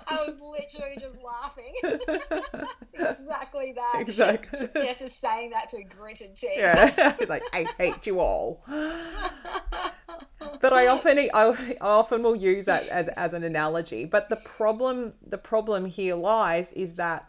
[0.07, 1.75] I was literally just laughing.
[2.95, 3.97] exactly that.
[4.01, 4.69] Exactly.
[4.77, 6.51] Jess is saying that to gritted teeth.
[6.57, 7.17] Yeah.
[7.19, 8.63] He's like, I hate you all.
[10.61, 14.05] but I often I, often will use that as, as an analogy.
[14.05, 17.29] But the problem the problem here lies is that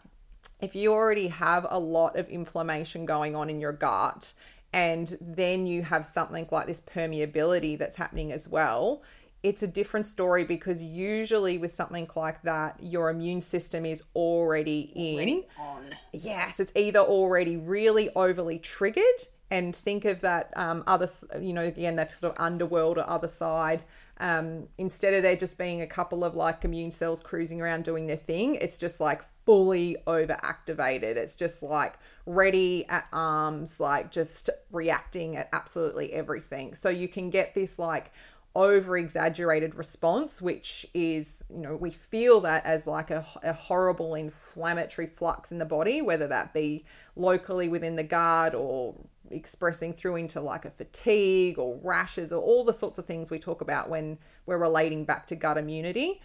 [0.62, 4.32] if you already have a lot of inflammation going on in your gut
[4.72, 9.02] and then you have something like this permeability that's happening as well
[9.42, 14.92] it's a different story because usually with something like that, your immune system is already
[14.94, 15.16] in.
[15.16, 15.90] Already on.
[16.12, 19.02] Yes, it's either already really overly triggered,
[19.50, 21.08] and think of that um, other,
[21.40, 23.82] you know, again, that sort of underworld or other side.
[24.18, 28.06] Um, instead of there just being a couple of like immune cells cruising around doing
[28.06, 31.16] their thing, it's just like fully overactivated.
[31.16, 31.94] It's just like
[32.26, 36.74] ready at arms, like just reacting at absolutely everything.
[36.74, 38.12] So you can get this like
[38.54, 44.14] over exaggerated response, which is, you know, we feel that as like a, a, horrible
[44.14, 46.84] inflammatory flux in the body, whether that be
[47.16, 48.94] locally within the gut or
[49.32, 53.38] expressing through into like a fatigue or rashes or all the sorts of things we
[53.38, 56.20] talk about when we're relating back to gut immunity.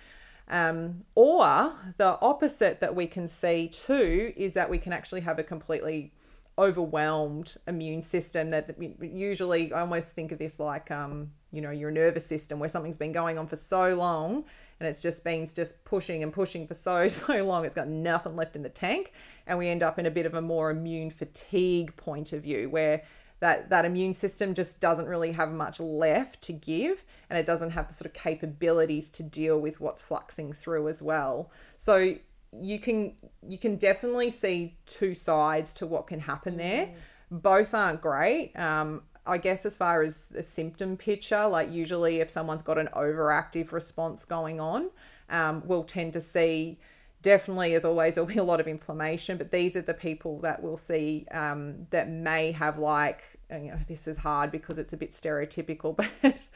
[0.50, 5.39] Um, or the opposite that we can see too is that we can actually have
[5.39, 6.13] a completely
[6.58, 11.91] overwhelmed immune system that usually I almost think of this like um, you know your
[11.91, 14.46] nervous system where something's been going on for so long
[14.80, 17.66] and it's just been just pushing and pushing for so so long.
[17.66, 19.13] It's got nothing left in the tank.
[19.46, 22.70] And we end up in a bit of a more immune fatigue point of view
[22.70, 23.04] where
[23.40, 27.72] that that immune system just doesn't really have much left to give and it doesn't
[27.72, 31.52] have the sort of capabilities to deal with what's fluxing through as well.
[31.78, 32.16] So
[32.60, 33.16] you can
[33.48, 36.94] you can definitely see two sides to what can happen there.
[37.30, 38.54] Both aren't great.
[38.56, 42.90] Um, I guess as far as the symptom picture, like usually if someone's got an
[42.96, 44.90] overactive response going on,
[45.30, 46.80] um, we'll tend to see
[47.22, 50.62] definitely, as always, there'll be a lot of inflammation, but these are the people that
[50.62, 54.98] we'll see um, that may have like, you know, this is hard because it's a
[54.98, 56.48] bit stereotypical, but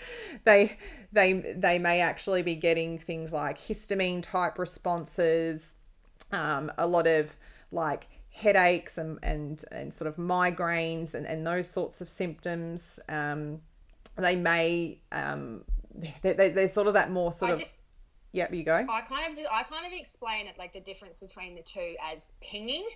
[0.43, 0.77] they
[1.11, 5.75] they they may actually be getting things like histamine type responses,
[6.31, 7.35] um, a lot of
[7.71, 12.99] like headaches and, and, and sort of migraines and, and those sorts of symptoms.
[13.07, 13.61] Um,
[14.17, 15.63] they may, um,
[15.93, 17.59] they, they, they're sort of that more sort I of.
[17.59, 17.83] Just,
[18.31, 18.85] yeah, you go.
[18.89, 22.33] I kind of I kind of explain it like the difference between the two as
[22.41, 22.87] pinging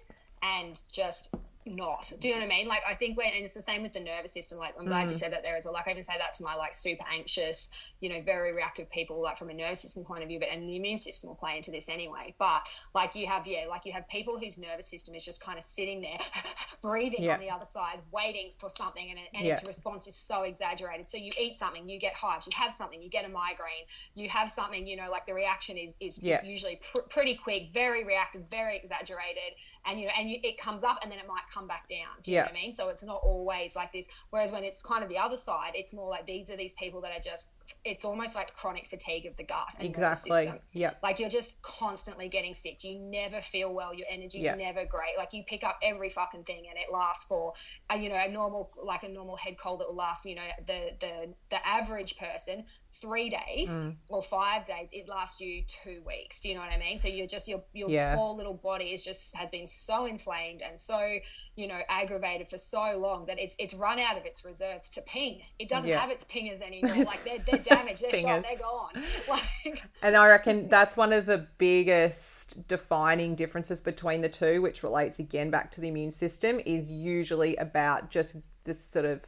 [0.41, 1.36] and just
[1.66, 2.11] not.
[2.20, 2.68] Do you know what I mean?
[2.68, 4.59] Like I think when and it's the same with the nervous system.
[4.59, 5.09] Like I'm glad Mm.
[5.09, 5.74] you said that there as well.
[5.74, 9.22] Like I even say that to my like super anxious, you know, very reactive people,
[9.22, 11.57] like from a nervous system point of view, but and the immune system will play
[11.57, 12.36] into this anyway.
[12.38, 12.61] But
[12.93, 15.63] like you have, yeah, like you have people whose nervous system is just kind of
[15.63, 16.18] sitting there,
[16.82, 17.34] breathing Yeah.
[17.34, 19.53] on the other side, waiting for something, and, and Yeah.
[19.53, 21.07] its response is so exaggerated.
[21.07, 22.47] So you eat something, you get hives.
[22.47, 23.86] You have something, you get a migraine.
[24.13, 26.36] You have something, you know, like the reaction is is, Yeah.
[26.39, 29.53] is usually pr- pretty quick, very reactive, very exaggerated,
[29.86, 32.08] and you know, and you, it comes up and then it might come back down.
[32.24, 32.41] Do you Yeah.
[32.43, 32.74] know what I mean?
[32.74, 34.10] So it's not always like this.
[34.30, 37.01] Whereas when it's kind of the other side, it's more like these are these people
[37.01, 37.53] that are just.
[37.84, 39.76] It's almost like chronic fatigue of the gut.
[39.80, 40.51] Exactly.
[40.74, 40.99] Yep.
[41.01, 42.84] Like you're just constantly getting sick.
[42.84, 43.93] You never feel well.
[43.93, 44.56] Your energy's Yeah.
[44.56, 45.18] never great.
[45.18, 47.53] Like you pick up every fucking thing and it lasts for,
[47.91, 50.26] uh, you know, a normal like a normal head cold that will last.
[50.26, 52.66] You know, the the the average person
[53.01, 53.97] three days Mm.
[54.09, 54.89] or five days.
[54.93, 56.39] It lasts you two weeks.
[56.41, 56.97] Do you know what I mean?
[56.99, 58.15] So you're just your your Yeah.
[58.15, 61.17] poor little body is just has been so inflamed and so
[61.55, 65.01] you know aggravated for so long that it's it's run out of its reserves to
[65.01, 65.41] ping.
[65.59, 65.99] It doesn't Yeah.
[65.99, 66.95] have its pingers anymore.
[67.05, 68.01] Like they're they're damaged.
[68.01, 68.43] They're shot.
[68.43, 69.03] They're gone.
[69.27, 74.83] Like And I reckon that's one of the biggest defining differences between the two, which
[74.83, 79.21] relates again back to the immune system, is usually about just this sort of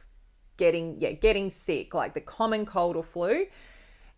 [0.58, 3.46] getting yeah, getting sick, like the common cold or flu.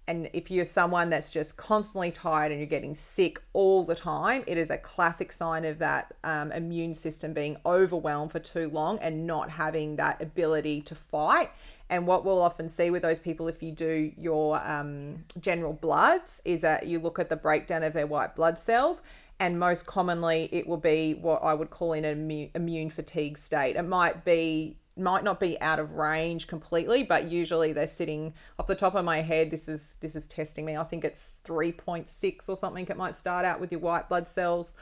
[0.09, 4.43] And if you're someone that's just constantly tired and you're getting sick all the time,
[4.49, 8.99] it is a classic sign of that um, immune system being overwhelmed for too long
[8.99, 11.51] and not having that ability to fight.
[11.89, 16.43] And what we'll often see with those people, if you do your um, general bloods,
[16.45, 19.03] is that you look at the breakdown of their white blood cells.
[19.39, 23.77] And most commonly, it will be what I would call in an immune fatigue state.
[23.77, 28.67] It might be might not be out of range completely, but usually they're sitting off
[28.67, 29.51] the top of my head.
[29.51, 30.77] This is this is testing me.
[30.77, 32.87] I think it's three point six or something.
[32.87, 34.75] It might start out with your white blood cells,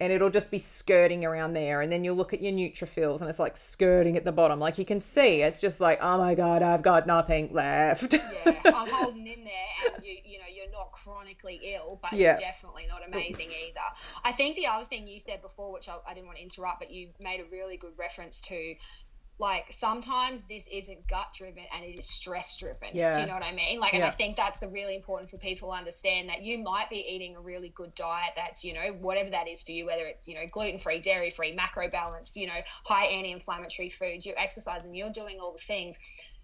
[0.00, 1.80] and it'll just be skirting around there.
[1.80, 4.60] And then you'll look at your neutrophils, and it's like skirting at the bottom.
[4.60, 8.12] Like you can see, it's just like, oh my god, I've got nothing left.
[8.12, 12.28] yeah, I'm holding in there, and you you know you're not chronically ill, but Yeah.
[12.28, 13.80] you're definitely not amazing either.
[14.24, 16.78] I think the other thing you said before, which I, I didn't want to interrupt,
[16.80, 18.74] but you made a really good reference to.
[19.40, 22.88] Like sometimes this isn't gut driven and it is stress driven.
[22.92, 23.14] Yeah.
[23.14, 23.78] Do you know what I mean?
[23.78, 26.90] Like, and I think that's the really important for people to understand that you might
[26.90, 30.06] be eating a really good diet that's, you know, whatever that is for you, whether
[30.06, 34.26] it's, you know, gluten free, dairy free, macro balanced, you know, high anti inflammatory foods,
[34.26, 36.00] you're exercising, you're doing all the things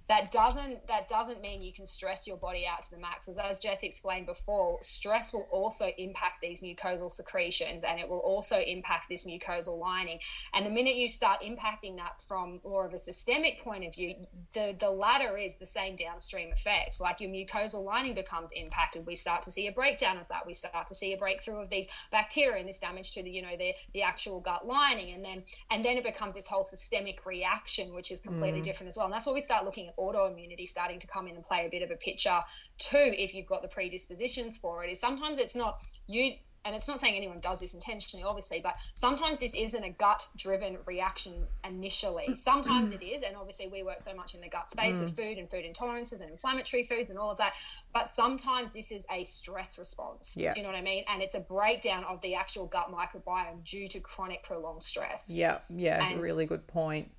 [0.08, 3.26] that doesn't that doesn't mean you can stress your body out to the max.
[3.28, 8.20] As, as jess explained before stress will also impact these mucosal secretions and it will
[8.20, 10.18] also impact this mucosal lining.
[10.52, 14.14] And the minute you start impacting that from more of a systemic point of view
[14.52, 17.00] the the latter is the same downstream effect.
[17.00, 19.06] Like your mucosal lining becomes impacted.
[19.06, 20.46] We start to see a breakdown of that.
[20.46, 23.40] We start to see a breakthrough of these bacteria and this damage to the you
[23.40, 25.14] know the the actual gut lining.
[25.14, 28.64] And then and then it becomes this whole systemic reaction which is completely mm.
[28.64, 29.06] different as well.
[29.06, 31.68] And that's where we start looking at autoimmunity starting to come in and play a
[31.68, 32.40] bit of a picture
[32.78, 36.34] too if you've got the predispositions for it is sometimes it's not you
[36.64, 40.26] and it's not saying anyone does this intentionally obviously but sometimes this isn't a gut
[40.36, 42.24] driven reaction initially.
[42.30, 42.38] Mm.
[42.38, 43.00] Sometimes mm.
[43.00, 45.22] it is and obviously we work so much in the gut space with mm.
[45.22, 47.54] food and food intolerances and inflammatory foods and all of that
[47.92, 50.52] but sometimes this is a stress response Yeah.
[50.52, 51.04] do you know what i mean?
[51.08, 55.36] And it's a breakdown of the actual gut microbiome due to chronic prolonged stress.
[55.36, 57.10] Yeah, yeah, And- really good point.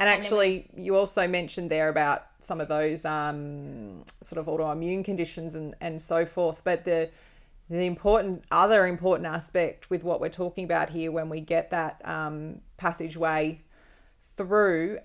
[0.00, 5.54] And actually, you also mentioned there about some of those um, sort of autoimmune conditions
[5.54, 6.62] and, and so forth.
[6.64, 7.10] But the
[7.68, 12.00] the important other important aspect with what we're talking about here, when we get that
[12.06, 13.60] um, passageway
[14.22, 15.00] through,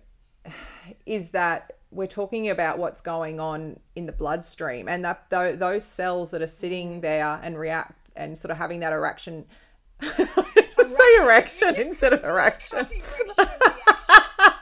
[1.05, 5.83] is that we're talking about what's going on in the bloodstream, and that tho- those
[5.83, 9.43] cells that are sitting there and react and sort of having that erection.
[10.01, 12.79] Say erection instead of erection.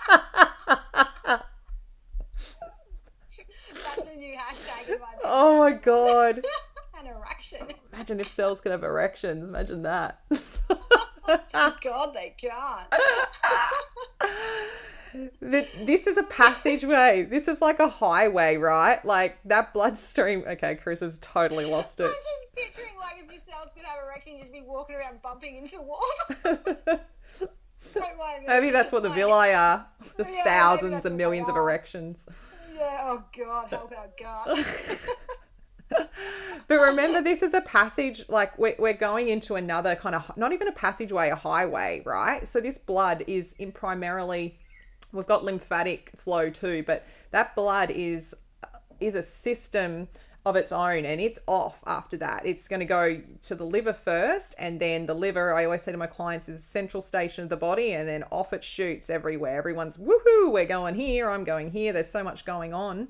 [0.05, 1.95] Crossing erection
[2.79, 3.45] and reaction.
[3.73, 6.45] That's a new hashtag Oh my god.
[6.99, 7.67] An erection.
[7.91, 9.49] Imagine if cells could have erections.
[9.49, 10.21] Imagine that.
[11.81, 12.87] God, they can't.
[15.41, 17.23] Th- this is a passageway.
[17.23, 19.03] This is like a highway, right?
[19.05, 20.43] Like that bloodstream.
[20.47, 22.05] Okay, Chris has totally lost it.
[22.05, 25.21] I'm just picturing like if your cells could have erection, you'd just be walking around
[25.21, 26.99] bumping into walls.
[27.93, 28.47] Don't mind me.
[28.47, 29.85] Maybe that's what the villi are.
[30.17, 32.27] Just Yeah, thousands and millions of erections.
[32.75, 32.99] Yeah.
[33.03, 34.65] Oh God, help our God.
[36.67, 40.53] But remember, this is a passage, like we're, we're going into another kind of, not
[40.53, 42.47] even a passageway, a highway, right?
[42.47, 44.57] So this blood is in primarily,
[45.11, 48.33] we've got lymphatic flow too, but that blood is
[48.99, 50.07] is a system
[50.45, 52.45] of its own and it's off after that.
[52.45, 55.91] It's going to go to the liver first and then the liver, I always say
[55.91, 59.57] to my clients, is central station of the body and then off it shoots everywhere.
[59.57, 61.93] Everyone's woohoo, we're going here, I'm going here.
[61.93, 63.07] There's so much going on.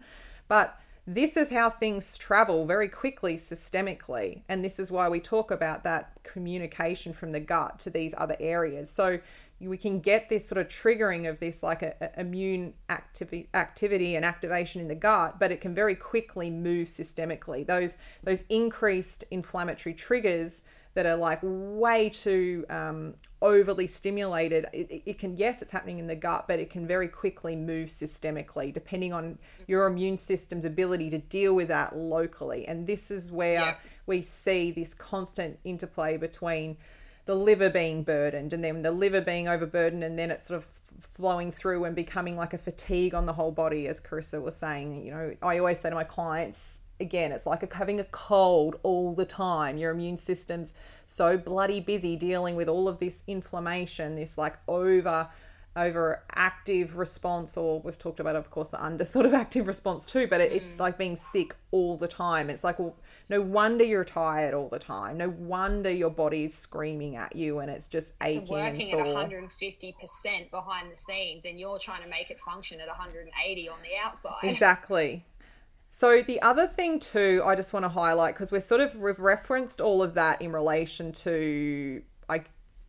[0.47, 4.43] But this is how things travel very quickly systemically.
[4.47, 8.37] And this is why we talk about that communication from the gut to these other
[8.39, 8.89] areas.
[8.89, 9.19] So
[9.67, 14.15] we can get this sort of triggering of this like a, a immune activi- activity
[14.15, 17.65] and activation in the gut, but it can very quickly move systemically.
[17.65, 25.19] Those those increased inflammatory triggers that are like way too um, overly stimulated, it, it,
[25.19, 29.11] can yes, it's happening in the gut, but it can very quickly move systemically depending
[29.11, 29.37] on
[29.67, 32.67] your immune system's ability to deal with that locally.
[32.67, 33.75] And this is where yeah.
[34.05, 36.77] we see this constant interplay between
[37.25, 40.67] the liver being burdened and then the liver being overburdened and then it's sort of
[41.15, 45.05] flowing through and becoming like a fatigue on the whole body as carissa was saying
[45.05, 49.13] you know i always say to my clients again it's like having a cold all
[49.13, 49.77] the time.
[49.77, 50.73] Your immune system's
[51.05, 55.27] so bloody busy dealing with all of this inflammation this like over
[55.75, 60.05] over active response or we've talked about of course the under sort of active response
[60.05, 60.55] too but it, mm.
[60.55, 62.49] it's like being sick all the time.
[62.49, 62.95] It's like well
[63.29, 65.17] no wonder you're tired all the time.
[65.17, 70.51] No wonder your body's screaming at you and it's just aching it's working at 150%
[70.51, 74.43] behind the scenes and you're trying to make it function at 180 on the outside.
[74.43, 75.25] Exactly.
[75.89, 79.19] So the other thing too i just want to highlight because we're sort of we've
[79.19, 82.01] referenced all of that in relation to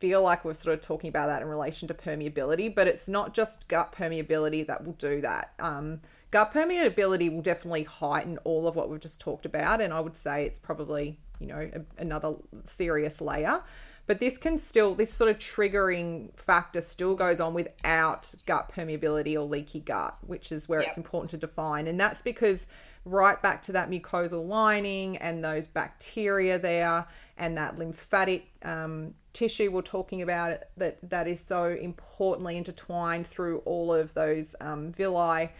[0.04, 3.32] feel like we're sort of talking about that in relation to permeability, but it's not
[3.32, 5.54] just gut permeability that will do that.
[5.58, 10.00] Um, gut permeability will definitely heighten all of what we've just talked about, and I
[10.00, 12.34] would say it's probably you know a, another
[12.64, 13.62] serious layer.
[14.06, 19.34] But this can still, this sort of triggering factor still goes on without gut permeability
[19.34, 20.88] or leaky gut, which is where yep.
[20.88, 21.86] it's important to define.
[21.86, 22.66] And that's because
[23.06, 29.70] right back to that mucosal lining and those bacteria there and that lymphatic um, tissue
[29.70, 35.50] we're talking about that that is so importantly intertwined through all of those um, villi.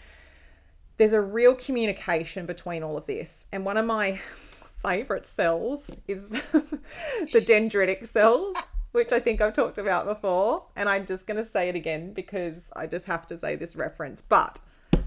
[0.96, 4.20] There's a real communication between all of this and one of my
[4.84, 8.56] favorite cells is the dendritic cells
[8.92, 12.12] which I think I've talked about before and I'm just going to say it again
[12.12, 14.60] because I just have to say this reference but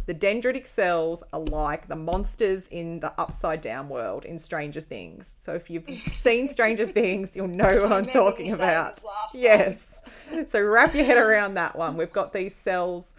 [0.07, 5.35] the dendritic cells are like the monsters in the upside down world in Stranger Things.
[5.37, 9.03] So if you've seen Stranger Things, you'll know what I'm talking about.
[9.33, 10.01] Yes.
[10.47, 11.97] so wrap your head around that one.
[11.97, 13.15] We've got these cells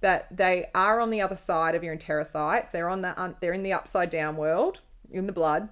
[0.00, 2.70] that they are on the other side of your enterocytes.
[2.70, 4.80] They're on the they're in the upside down world
[5.10, 5.68] in the blood,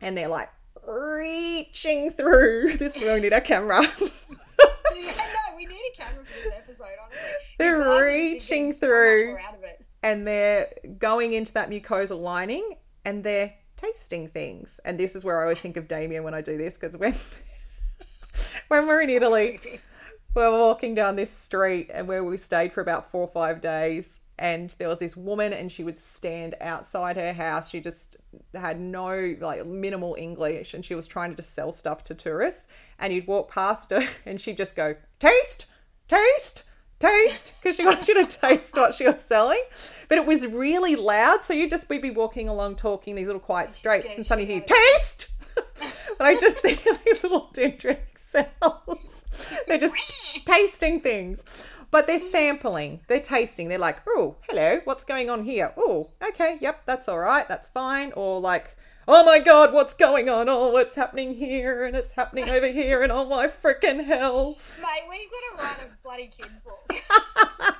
[0.00, 0.48] and they're like
[0.86, 2.76] reaching through.
[2.78, 3.82] This we need our camera.
[4.00, 4.06] yeah,
[4.96, 6.86] no, we need a camera for this episode.
[7.04, 7.28] Honestly,
[7.58, 9.36] they're reaching through.
[9.36, 9.38] So
[10.02, 14.80] and they're going into that mucosal lining and they're tasting things.
[14.84, 17.14] And this is where I always think of Damien when I do this because when
[18.68, 19.60] when we're in Italy,
[20.34, 24.20] we're walking down this street and where we stayed for about four or five days.
[24.40, 27.68] And there was this woman, and she would stand outside her house.
[27.68, 28.18] She just
[28.54, 32.66] had no, like, minimal English, and she was trying to just sell stuff to tourists.
[33.00, 35.66] And you'd walk past her, and she'd just go, Taste,
[36.06, 36.62] taste,
[36.98, 39.62] taste because she wanted you to taste what she was selling.
[40.08, 43.40] But it was really loud, so you just we'd be walking along talking these little
[43.40, 45.28] quiet streets, and suddenly hear taste.
[45.56, 49.24] and I just see these little dendritic cells.
[49.68, 51.44] They're just tasting things.
[51.90, 55.72] But they're sampling, they're tasting, they're like, oh, hello, what's going on here?
[55.74, 58.12] Oh, okay, yep, that's all right, that's fine.
[58.12, 58.76] Or like,
[59.08, 60.48] oh my god, what's going on?
[60.48, 61.84] Oh, what's happening here?
[61.84, 64.58] And it's happening over here, and oh my freaking hell.
[64.80, 67.76] Mate, we've got to write a bloody kids' book.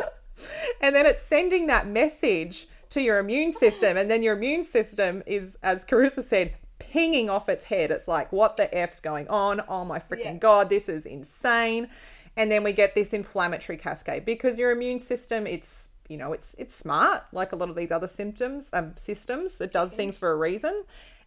[0.80, 5.22] and then it's sending that message to your immune system, and then your immune system
[5.26, 7.90] is, as Carissa said, pinging off its head.
[7.90, 9.62] It's like, what the F's going on?
[9.68, 10.38] Oh my freaking yeah.
[10.38, 11.88] god, this is insane.
[12.36, 16.54] And then we get this inflammatory cascade because your immune system, it's you know it's
[16.58, 20.30] it's smart like a lot of these other symptoms um, systems it does things for
[20.30, 20.84] a reason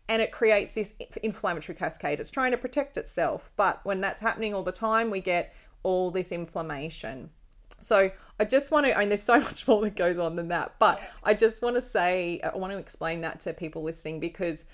[0.07, 2.19] and it creates this inflammatory cascade.
[2.19, 6.11] It's trying to protect itself but when that's happening all the time we get all
[6.11, 7.31] this inflammation.
[7.81, 10.75] So i just want to and there's so much more that goes on than that
[10.77, 14.65] but i just want to say i want to explain that to people listening because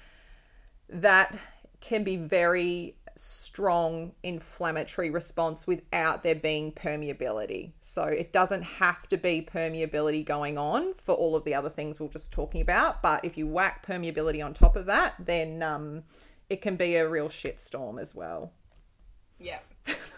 [0.89, 1.38] that
[1.80, 7.72] can be very strong inflammatory response without there being permeability.
[7.82, 11.99] So it doesn't have to be permeability going on for all of the other things
[11.99, 13.01] we are just talking about.
[13.01, 16.03] But if you whack permeability on top of that, then um,
[16.49, 18.51] it can be a real shitstorm as well.
[19.39, 19.59] Yeah,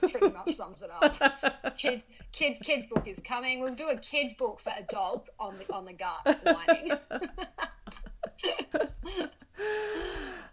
[0.01, 1.77] pretty much sums it up.
[1.77, 3.61] kids, kids, kids book is coming.
[3.61, 6.91] We'll do a kids book for adults on the on the gut lining.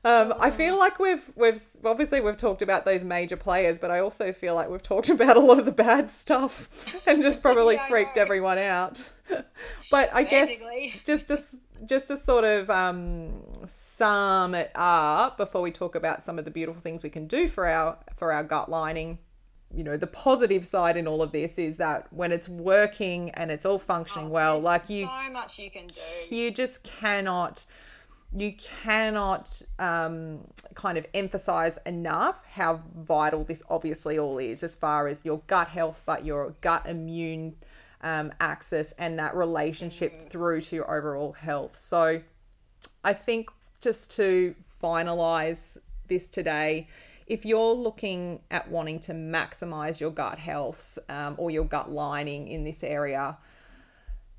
[0.03, 4.01] Um, I feel like we've we've obviously we've talked about those major players, but I
[4.01, 7.75] also feel like we've talked about a lot of the bad stuff and just probably
[7.75, 9.07] Yeah, freaked everyone out.
[9.91, 10.93] but I Basically.
[11.05, 16.25] guess just to just to sort of um, sum it up before we talk about
[16.25, 19.19] some of the beautiful things we can do for our for our gut lining.
[19.73, 23.51] You know, the positive side in all of this is that when it's working and
[23.51, 26.35] it's all functioning well, like you so much you can do.
[26.35, 27.65] you just cannot
[28.33, 30.41] you cannot um,
[30.75, 35.69] kind of emphasize enough how vital this obviously all is as far as your gut
[35.69, 37.57] health but your gut immune
[38.03, 42.21] um, axis and that relationship through to your overall health so
[43.03, 43.51] i think
[43.81, 46.87] just to finalize this today
[47.31, 52.49] if you're looking at wanting to maximize your gut health um, or your gut lining
[52.49, 53.39] in this area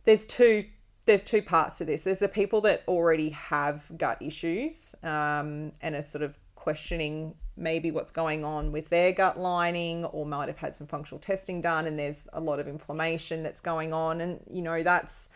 [0.06, 0.66] there's two
[1.06, 2.04] there's two parts to this.
[2.04, 7.92] There's the people that already have gut issues um, and are sort of questioning maybe
[7.92, 11.88] what's going on with their gut lining or might have had some functional testing done
[11.88, 15.30] and there's a lot of inflammation that's going on and you know that's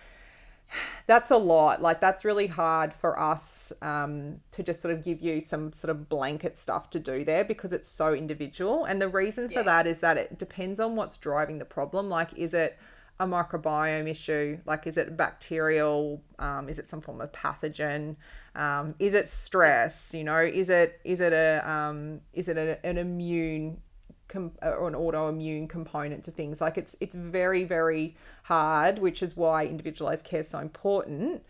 [1.07, 1.81] that's a lot.
[1.81, 5.91] Like that's really hard for us um, to just sort of give you some sort
[5.91, 8.85] of blanket stuff to do there because it's so individual.
[8.85, 9.63] And the reason for Yeah.
[9.63, 12.09] that is that it depends on what's driving the problem.
[12.09, 12.77] Like is it
[13.19, 14.59] a microbiome issue?
[14.65, 16.21] Like is it bacterial?
[16.39, 18.15] Um, is it some form of pathogen?
[18.55, 20.13] Um, is it stress?
[20.13, 23.81] You know is it is it a um, is it a, an immune
[24.27, 26.61] com- uh, or an autoimmune component to things.
[26.61, 31.43] Like it's it's very very hard which is why individualized care is so important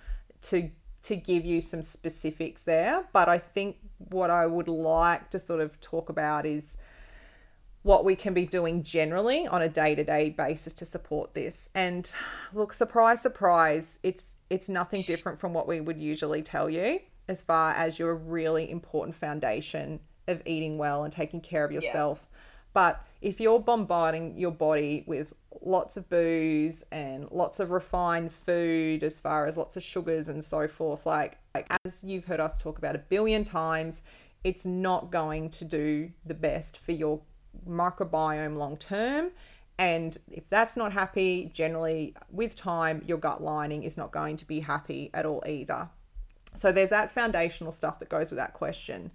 [0.43, 0.69] to
[1.03, 3.05] to give you some specifics there.
[3.13, 3.77] But i think
[4.09, 6.77] what i would like to sort of talk about is
[7.83, 11.69] what we can be doing generally on a day-to-day basis to support this.
[11.75, 12.11] And
[12.53, 17.41] look surprise surprise it's it's nothing different from what we would usually tell you as
[17.41, 22.27] far as your really important foundation of eating well and taking care of yourself
[22.75, 29.03] but if you're bombarding your body with lots of booze and lots of refined food
[29.03, 32.55] as far as lots of sugars and so forth like, like as you've heard us
[32.57, 34.03] talk about a billion times
[34.43, 37.19] it's not going to do the best for your
[37.67, 39.31] microbiome long term.
[39.79, 44.45] And if that's not happy, generally with time, your gut lining is not going to
[44.45, 45.89] be happy at all either.
[46.53, 49.09] So there's that foundational stuff that goes with that question.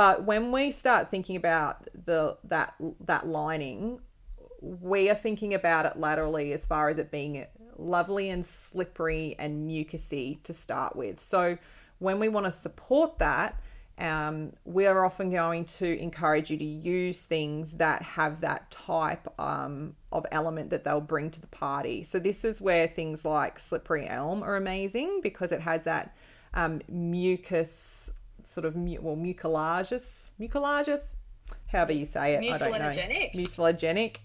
[0.00, 2.72] But when we start thinking about the that
[3.04, 4.00] that lining,
[4.62, 7.44] we are thinking about it laterally as far as it being
[7.76, 11.22] lovely and slippery and mucusy to start with.
[11.22, 11.58] So
[11.98, 13.60] when we want to support that,
[13.98, 19.28] um, we are often going to encourage you to use things that have that type
[19.38, 22.04] um, of element that they'll bring to the party.
[22.04, 26.16] So this is where things like slippery elm are amazing because it has that
[26.54, 28.14] um, mucus
[28.46, 31.14] sort of well mucilagus mucilagus
[31.68, 33.34] however you say it I don't know Mucilagenic?
[33.34, 34.16] mucilagenic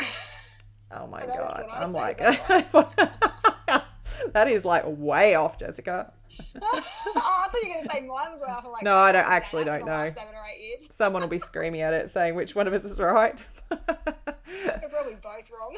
[0.92, 2.18] oh my god I'm like
[4.32, 6.12] that is like way off Jessica
[6.60, 6.80] oh,
[7.14, 8.64] I thought you were going to say mine was way off.
[8.64, 10.22] I'm like, No, I don't- actually don't for the last know.
[10.22, 10.88] Seven or eight years.
[10.92, 13.40] someone will be screaming at it saying which one of us is right
[13.70, 15.76] They're probably both wrong.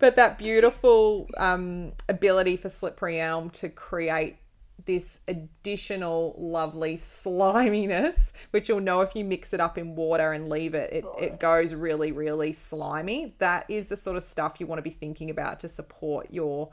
[0.00, 4.38] but that beautiful um, ability for slippery elm to create
[4.86, 10.48] this additional lovely sliminess which you'll know if you mix it up in water and
[10.48, 13.34] leave it it, it goes really really slimy.
[13.38, 16.70] That is the sort of stuff you want to be thinking about to support your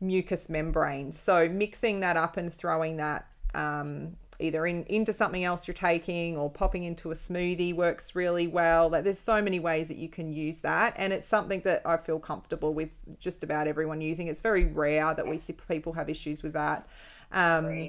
[0.00, 1.12] mucous membrane.
[1.12, 6.36] So mixing that up and throwing that um, either in into something else you're taking
[6.36, 8.88] or popping into a smoothie works really well.
[8.88, 11.96] Like there's so many ways that you can use that and it's something that i
[11.96, 14.28] feel comfortable with just about everyone using.
[14.28, 16.88] It's very rare that we see people have issues with that
[17.32, 17.88] um,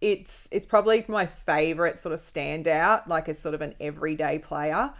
[0.00, 4.92] it's it's probably my favorite sort of standout like it's sort of an everyday player.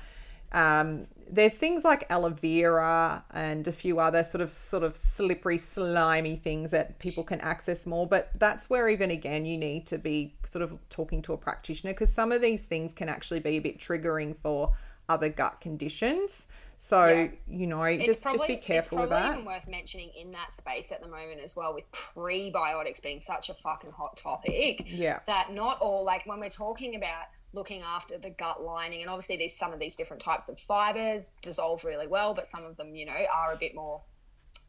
[0.52, 5.59] Um, there's things like aloe vera and a few other sort of sort of slippery
[5.59, 9.98] slimy things that people can access more but that's where even again you need to
[9.98, 13.57] be sort of talking to a practitioner because some of these things can actually be
[13.57, 14.72] a bit triggering for
[15.09, 16.46] other gut conditions
[16.79, 17.29] so Yeah.
[17.49, 20.11] you know It's just probably, just be careful it's with probably that even worth mentioning
[20.18, 24.16] in that space at the moment as well, with prebiotics being such a fucking hot
[24.16, 24.83] topic.
[24.87, 25.20] Yeah.
[25.27, 29.37] That not all like when we're talking about looking after the gut lining, and obviously
[29.37, 32.95] there's some of these different types of fibers dissolve really well, but some of them,
[32.95, 34.03] you know, are a bit more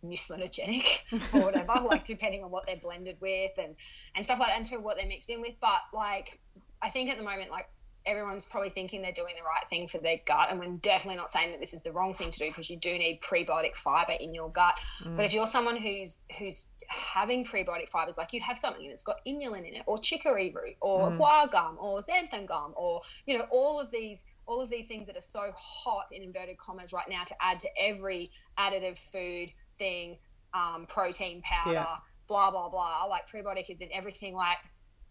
[0.06, 3.76] mucinogenic or whatever, like depending on what they're blended with and
[4.16, 5.56] and stuff like that, and to what they're mixed in with.
[5.60, 6.40] But like,
[6.82, 7.70] I think at the moment, like
[8.08, 11.30] everyone's probably thinking they're doing the right thing for their gut, and we're definitely not
[11.30, 14.14] saying that this is the wrong thing to do because you do need prebiotic fiber
[14.20, 14.80] in your gut.
[15.06, 19.18] But if you're someone who's who's having prebiotic fibers, like you have something that's got
[19.28, 21.18] inulin in it, or chicory root, or mm.
[21.18, 25.08] guar gum, or xanthan gum, or you know all of these all of these things
[25.08, 29.52] that are so hot in inverted commas right now to add to every additive food
[29.78, 30.18] thing,
[30.54, 31.96] um, protein powder, yeah.
[32.28, 33.06] blah blah blah.
[33.06, 34.34] Like prebiotic is in everything.
[34.34, 34.58] Like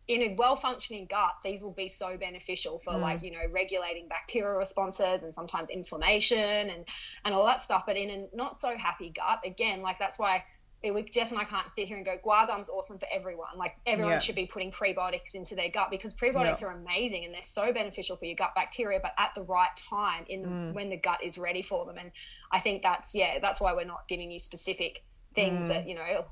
[0.09, 3.01] in a well functioning gut, these will be so beneficial for mm.
[3.01, 6.85] like, you know, regulating bacterial responses and sometimes inflammation and,
[7.25, 7.85] and all that stuff.
[7.87, 10.45] But in a not so happy gut, again, like that's why
[10.85, 13.57] we, Jess and I can't sit here and go, guar gum's awesome for everyone.
[13.57, 14.19] Like everyone yeah.
[14.19, 16.69] should be putting prebiotics into their gut because prebiotics yeah.
[16.69, 20.25] are amazing and they're so beneficial for your gut bacteria, but at the right time
[20.29, 20.73] in mm.
[20.75, 21.97] when the gut is ready for them.
[21.99, 22.13] And
[22.53, 25.05] I think that's, yeah, that's why we're not giving you specific
[25.35, 25.69] things mm.
[25.69, 26.25] that, you know,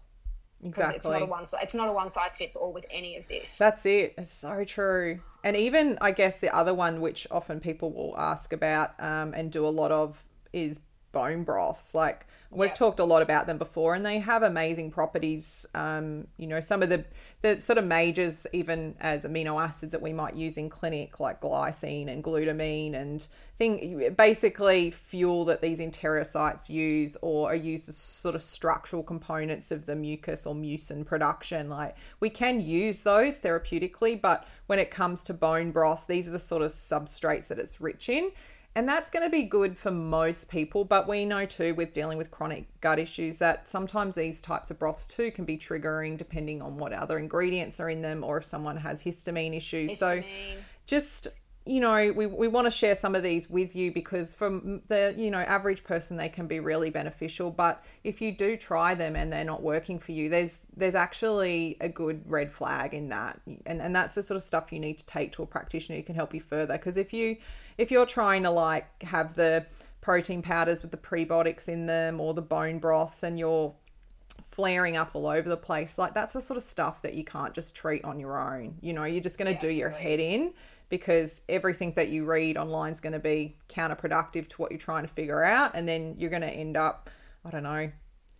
[0.65, 0.97] Exactly.
[0.97, 3.57] It's not a one it's not a one size fits all with any of this.
[3.59, 4.15] That's it.
[4.17, 5.21] It's so true.
[5.43, 9.53] And even I guess the other one which often people will ask about um, and
[9.53, 10.81] do a lot of is
[11.12, 11.95] bone broths.
[11.95, 12.79] Like We've yep.
[12.79, 15.67] talked a lot about them before, and they have amazing properties.
[15.75, 17.05] Um, you know, some of the
[17.43, 21.41] the sort of majors, even as amino acids that we might use in clinic, like
[21.41, 23.27] glycine and glutamine, and
[23.59, 29.71] thing basically fuel that these enterocytes use, or are used as sort of structural components
[29.71, 31.69] of the mucus or mucin production.
[31.69, 36.33] Like we can use those therapeutically, but when it comes to bone broth, these are
[36.33, 38.31] the sort of substrates that it's rich in.
[38.77, 42.18] And that's going to be good for most people, but we know too with dealing
[42.18, 46.61] with chronic gut issues that sometimes these types of broths too can be triggering depending
[46.61, 49.93] on what other ingredients are in them or if someone has histamine issues.
[49.93, 50.22] Histamine.
[50.22, 50.25] So
[50.87, 51.29] just
[51.67, 55.15] you know, we, we want to share some of these with you because from the,
[55.17, 57.51] you know, average person, they can be really beneficial.
[57.51, 61.79] But if you do try them and they're not working for you, there's, there's actually
[61.81, 63.41] a good red flag in that.
[63.65, 66.03] And, and that's the sort of stuff you need to take to a practitioner who
[66.03, 66.75] can help you further.
[66.75, 67.39] Because if you,
[67.79, 69.65] if you're trying to like have the
[70.03, 73.73] protein powders with the prebiotics in them or the bone broths and you're
[74.51, 77.55] flaring up all over the place, like that's the sort of stuff that you can't
[77.55, 78.75] just treat on your own.
[78.83, 79.99] You know, you're just going to yeah, do your right.
[79.99, 80.53] head in
[80.89, 85.03] because everything that you read online is going to be counterproductive to what you're trying
[85.03, 85.72] to figure out.
[85.74, 87.11] And then you're going to end up,
[87.45, 87.91] I don't know,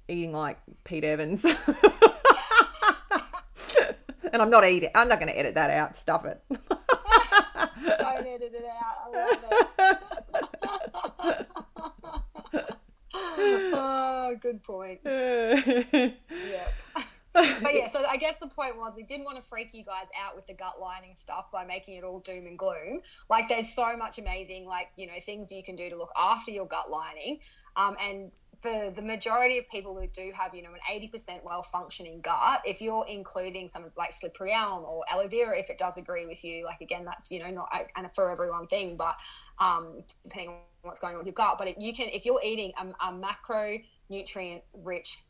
[0.09, 1.45] eating like Pete Evans.
[4.33, 5.97] and I'm not eating, I'm not going to edit that out.
[5.97, 6.43] Stuff it.
[6.51, 8.95] don't edit it out.
[9.05, 9.39] I love
[9.79, 11.47] it.
[13.75, 15.01] oh, good point.
[15.05, 16.75] yep
[17.35, 20.07] but yeah, so I guess the point was we didn't want to freak you guys
[20.25, 23.03] out with the gut lining stuff by making it all doom and gloom.
[23.29, 26.51] Like there's so much amazing, like, you know, things you can do to look after
[26.51, 27.41] your gut lining.
[27.77, 28.31] Um, and
[28.61, 32.63] for the majority of people who do have, you know, an 80% well functioning gut,
[32.65, 36.45] if you're including some like slippery elm or aloe vera, if it does agree with
[36.45, 39.17] you, like again, that's, you know, not a, for everyone thing, but
[39.59, 41.57] um, depending on what's going on with your gut.
[41.59, 45.25] But you can, if you're eating a, a macronutrient rich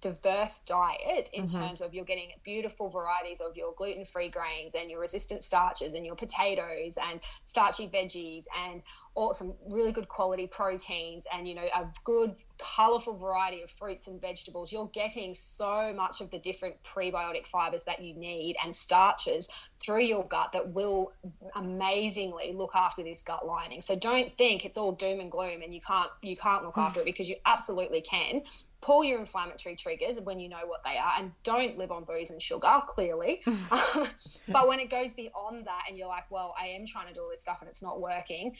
[0.00, 1.58] diverse diet in mm-hmm.
[1.58, 6.06] terms of you're getting beautiful varieties of your gluten-free grains and your resistant starches and
[6.06, 8.82] your potatoes and starchy veggies and
[9.18, 14.06] all some really good quality proteins and you know a good colorful variety of fruits
[14.06, 18.72] and vegetables you're getting so much of the different prebiotic fibers that you need and
[18.72, 21.12] starches through your gut that will
[21.56, 23.80] amazingly look after this gut lining.
[23.80, 26.80] So don't think it's all doom and gloom and you can't you can't look hmm.
[26.80, 28.42] after it because you absolutely can.
[28.80, 32.30] Pull your inflammatory triggers when you know what they are and don't live on booze
[32.30, 33.42] and sugar clearly.
[34.48, 37.20] But when it goes beyond that and you're like well i am trying to do
[37.20, 38.54] all this stuff and it's not working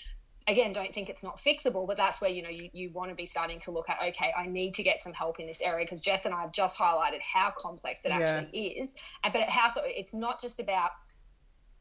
[0.48, 3.14] again don't think it's not fixable but that's where you know you, you want to
[3.14, 5.84] be starting to look at okay i need to get some help in this area
[5.84, 8.18] because jess and i have just highlighted how complex it yeah.
[8.18, 8.96] actually is
[9.32, 10.92] but how so it's not just about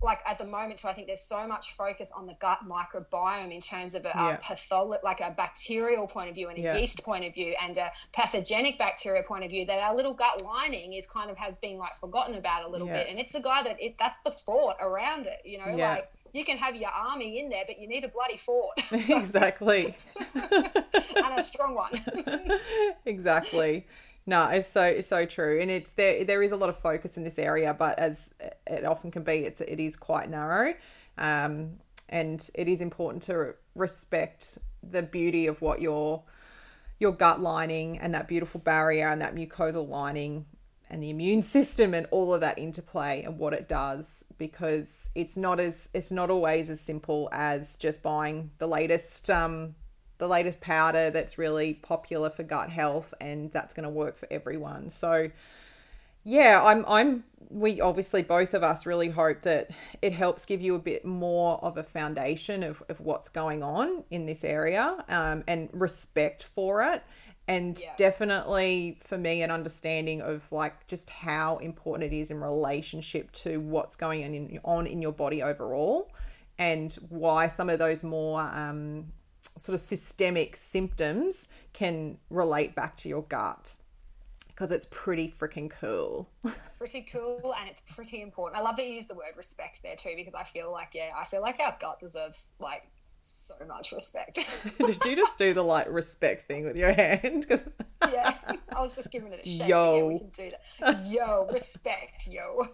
[0.02, 3.54] like at the moment too, I think there's so much focus on the gut microbiome
[3.54, 4.36] in terms of a, yeah.
[4.36, 6.78] a patholo- like a bacterial point of view and a yeah.
[6.78, 10.44] yeast point of view and a pathogenic bacteria point of view that our little gut
[10.44, 13.04] lining is kind of has been like forgotten about a little yeah.
[13.04, 13.08] bit.
[13.10, 15.76] And it's the guy that it that's the fort around it you know?
[15.76, 18.78] Like you can have your army in there but you need a bloody fort.
[19.18, 19.96] Exactly.
[21.18, 21.92] And a strong one.
[23.06, 23.86] Exactly
[24.28, 26.26] no, it's so it's so true, and it's there.
[26.26, 28.30] There is a lot of focus in this area, but as
[28.68, 30.74] it often can be, it's it is quite narrow,
[31.18, 31.78] um,
[32.10, 36.24] and it is important to respect the beauty of what your
[37.00, 40.46] your gut lining and that beautiful barrier and that mucosal lining
[40.90, 45.38] and the immune system and all of that interplay and what it does because it's
[45.38, 49.76] not as it's not always as simple as just buying the latest um,
[50.18, 54.28] the latest powder that's really popular for gut health and that's going to work for
[54.32, 54.90] everyone.
[54.90, 55.30] So
[56.24, 59.70] yeah, I'm I'm we obviously both of us really hope that
[60.02, 64.04] it helps give you a bit more of a foundation of, of what's going on
[64.12, 67.04] in this area um, and respect for it
[67.48, 67.94] and Yeah.
[67.96, 73.62] definitely for me an understanding of like just how important it is in relationship to
[73.62, 76.12] what's going on in, on in your body overall
[76.58, 79.06] and why some of those more um,
[79.58, 83.78] sort of systemic symptoms can relate back to your gut
[84.58, 86.28] because it's pretty freaking cool.
[86.80, 88.60] pretty cool and it's pretty important.
[88.60, 91.12] I love that you use the word respect there too because I feel like yeah,
[91.16, 92.90] I feel like our gut deserves like
[93.22, 94.40] so much respect.
[94.80, 97.46] Did you just do the like respect thing with your hand?
[98.12, 98.34] yeah,
[98.76, 99.68] I was just giving it a shake.
[99.68, 99.98] Yo.
[99.98, 101.06] Yeah, we can do that.
[101.06, 102.68] Yo, respect, yo.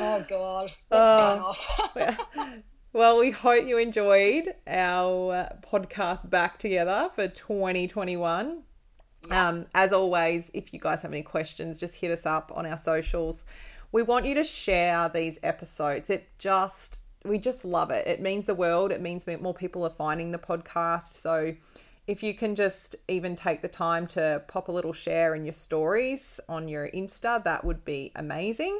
[0.00, 1.44] oh god, let's sign oh.
[1.44, 2.62] off.
[2.94, 8.62] Well, we hope you enjoyed our uh, podcast back together for 2021.
[9.32, 12.78] Um, as always, if you guys have any questions, just hit us up on our
[12.78, 13.44] socials.
[13.90, 16.08] We want you to share these episodes.
[16.08, 18.06] It just, we just love it.
[18.06, 18.92] It means the world.
[18.92, 21.08] It means more people are finding the podcast.
[21.08, 21.56] So
[22.06, 25.52] if you can just even take the time to pop a little share in your
[25.52, 28.78] stories on your Insta, that would be amazing.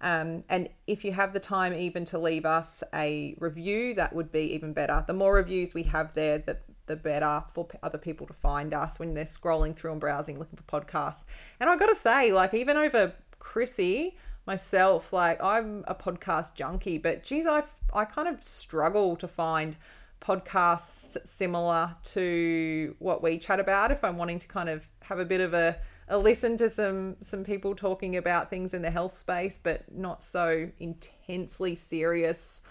[0.00, 4.30] Um, and if you have the time even to leave us a review, that would
[4.30, 5.04] be even better.
[5.06, 8.98] The more reviews we have there, the, the better for other people to find us
[8.98, 11.24] when they're scrolling through and browsing looking for podcasts.
[11.58, 16.98] And I got to say, like, even over Chrissy, myself, like, I'm a podcast junkie,
[16.98, 19.76] but geez, I, I kind of struggle to find
[20.20, 25.24] podcasts similar to what we chat about if I'm wanting to kind of have a
[25.24, 25.76] bit of a
[26.08, 30.22] a listen to some some people talking about things in the health space, but not
[30.22, 32.62] so intensely serious,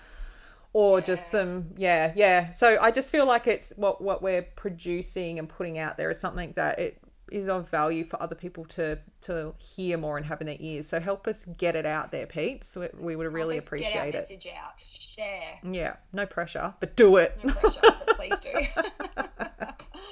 [0.74, 2.52] or just some yeah yeah.
[2.52, 6.20] So I just feel like it's what what we're producing and putting out there is
[6.20, 7.02] something that it
[7.32, 10.88] is of value for other people to to hear more and have in their ears.
[10.88, 12.64] So help us get it out there, Pete.
[12.64, 14.14] So we would really appreciate get our it.
[14.14, 14.86] message out.
[14.90, 15.56] Share.
[15.64, 17.38] Yeah, no pressure, but do it.
[17.44, 18.52] No pressure, but please do.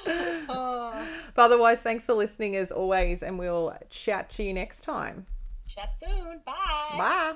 [0.47, 1.07] Oh.
[1.34, 5.26] But otherwise, thanks for listening as always, and we'll chat to you next time.
[5.68, 6.41] Chat soon.
[6.45, 6.95] Bye.
[6.97, 7.34] Bye.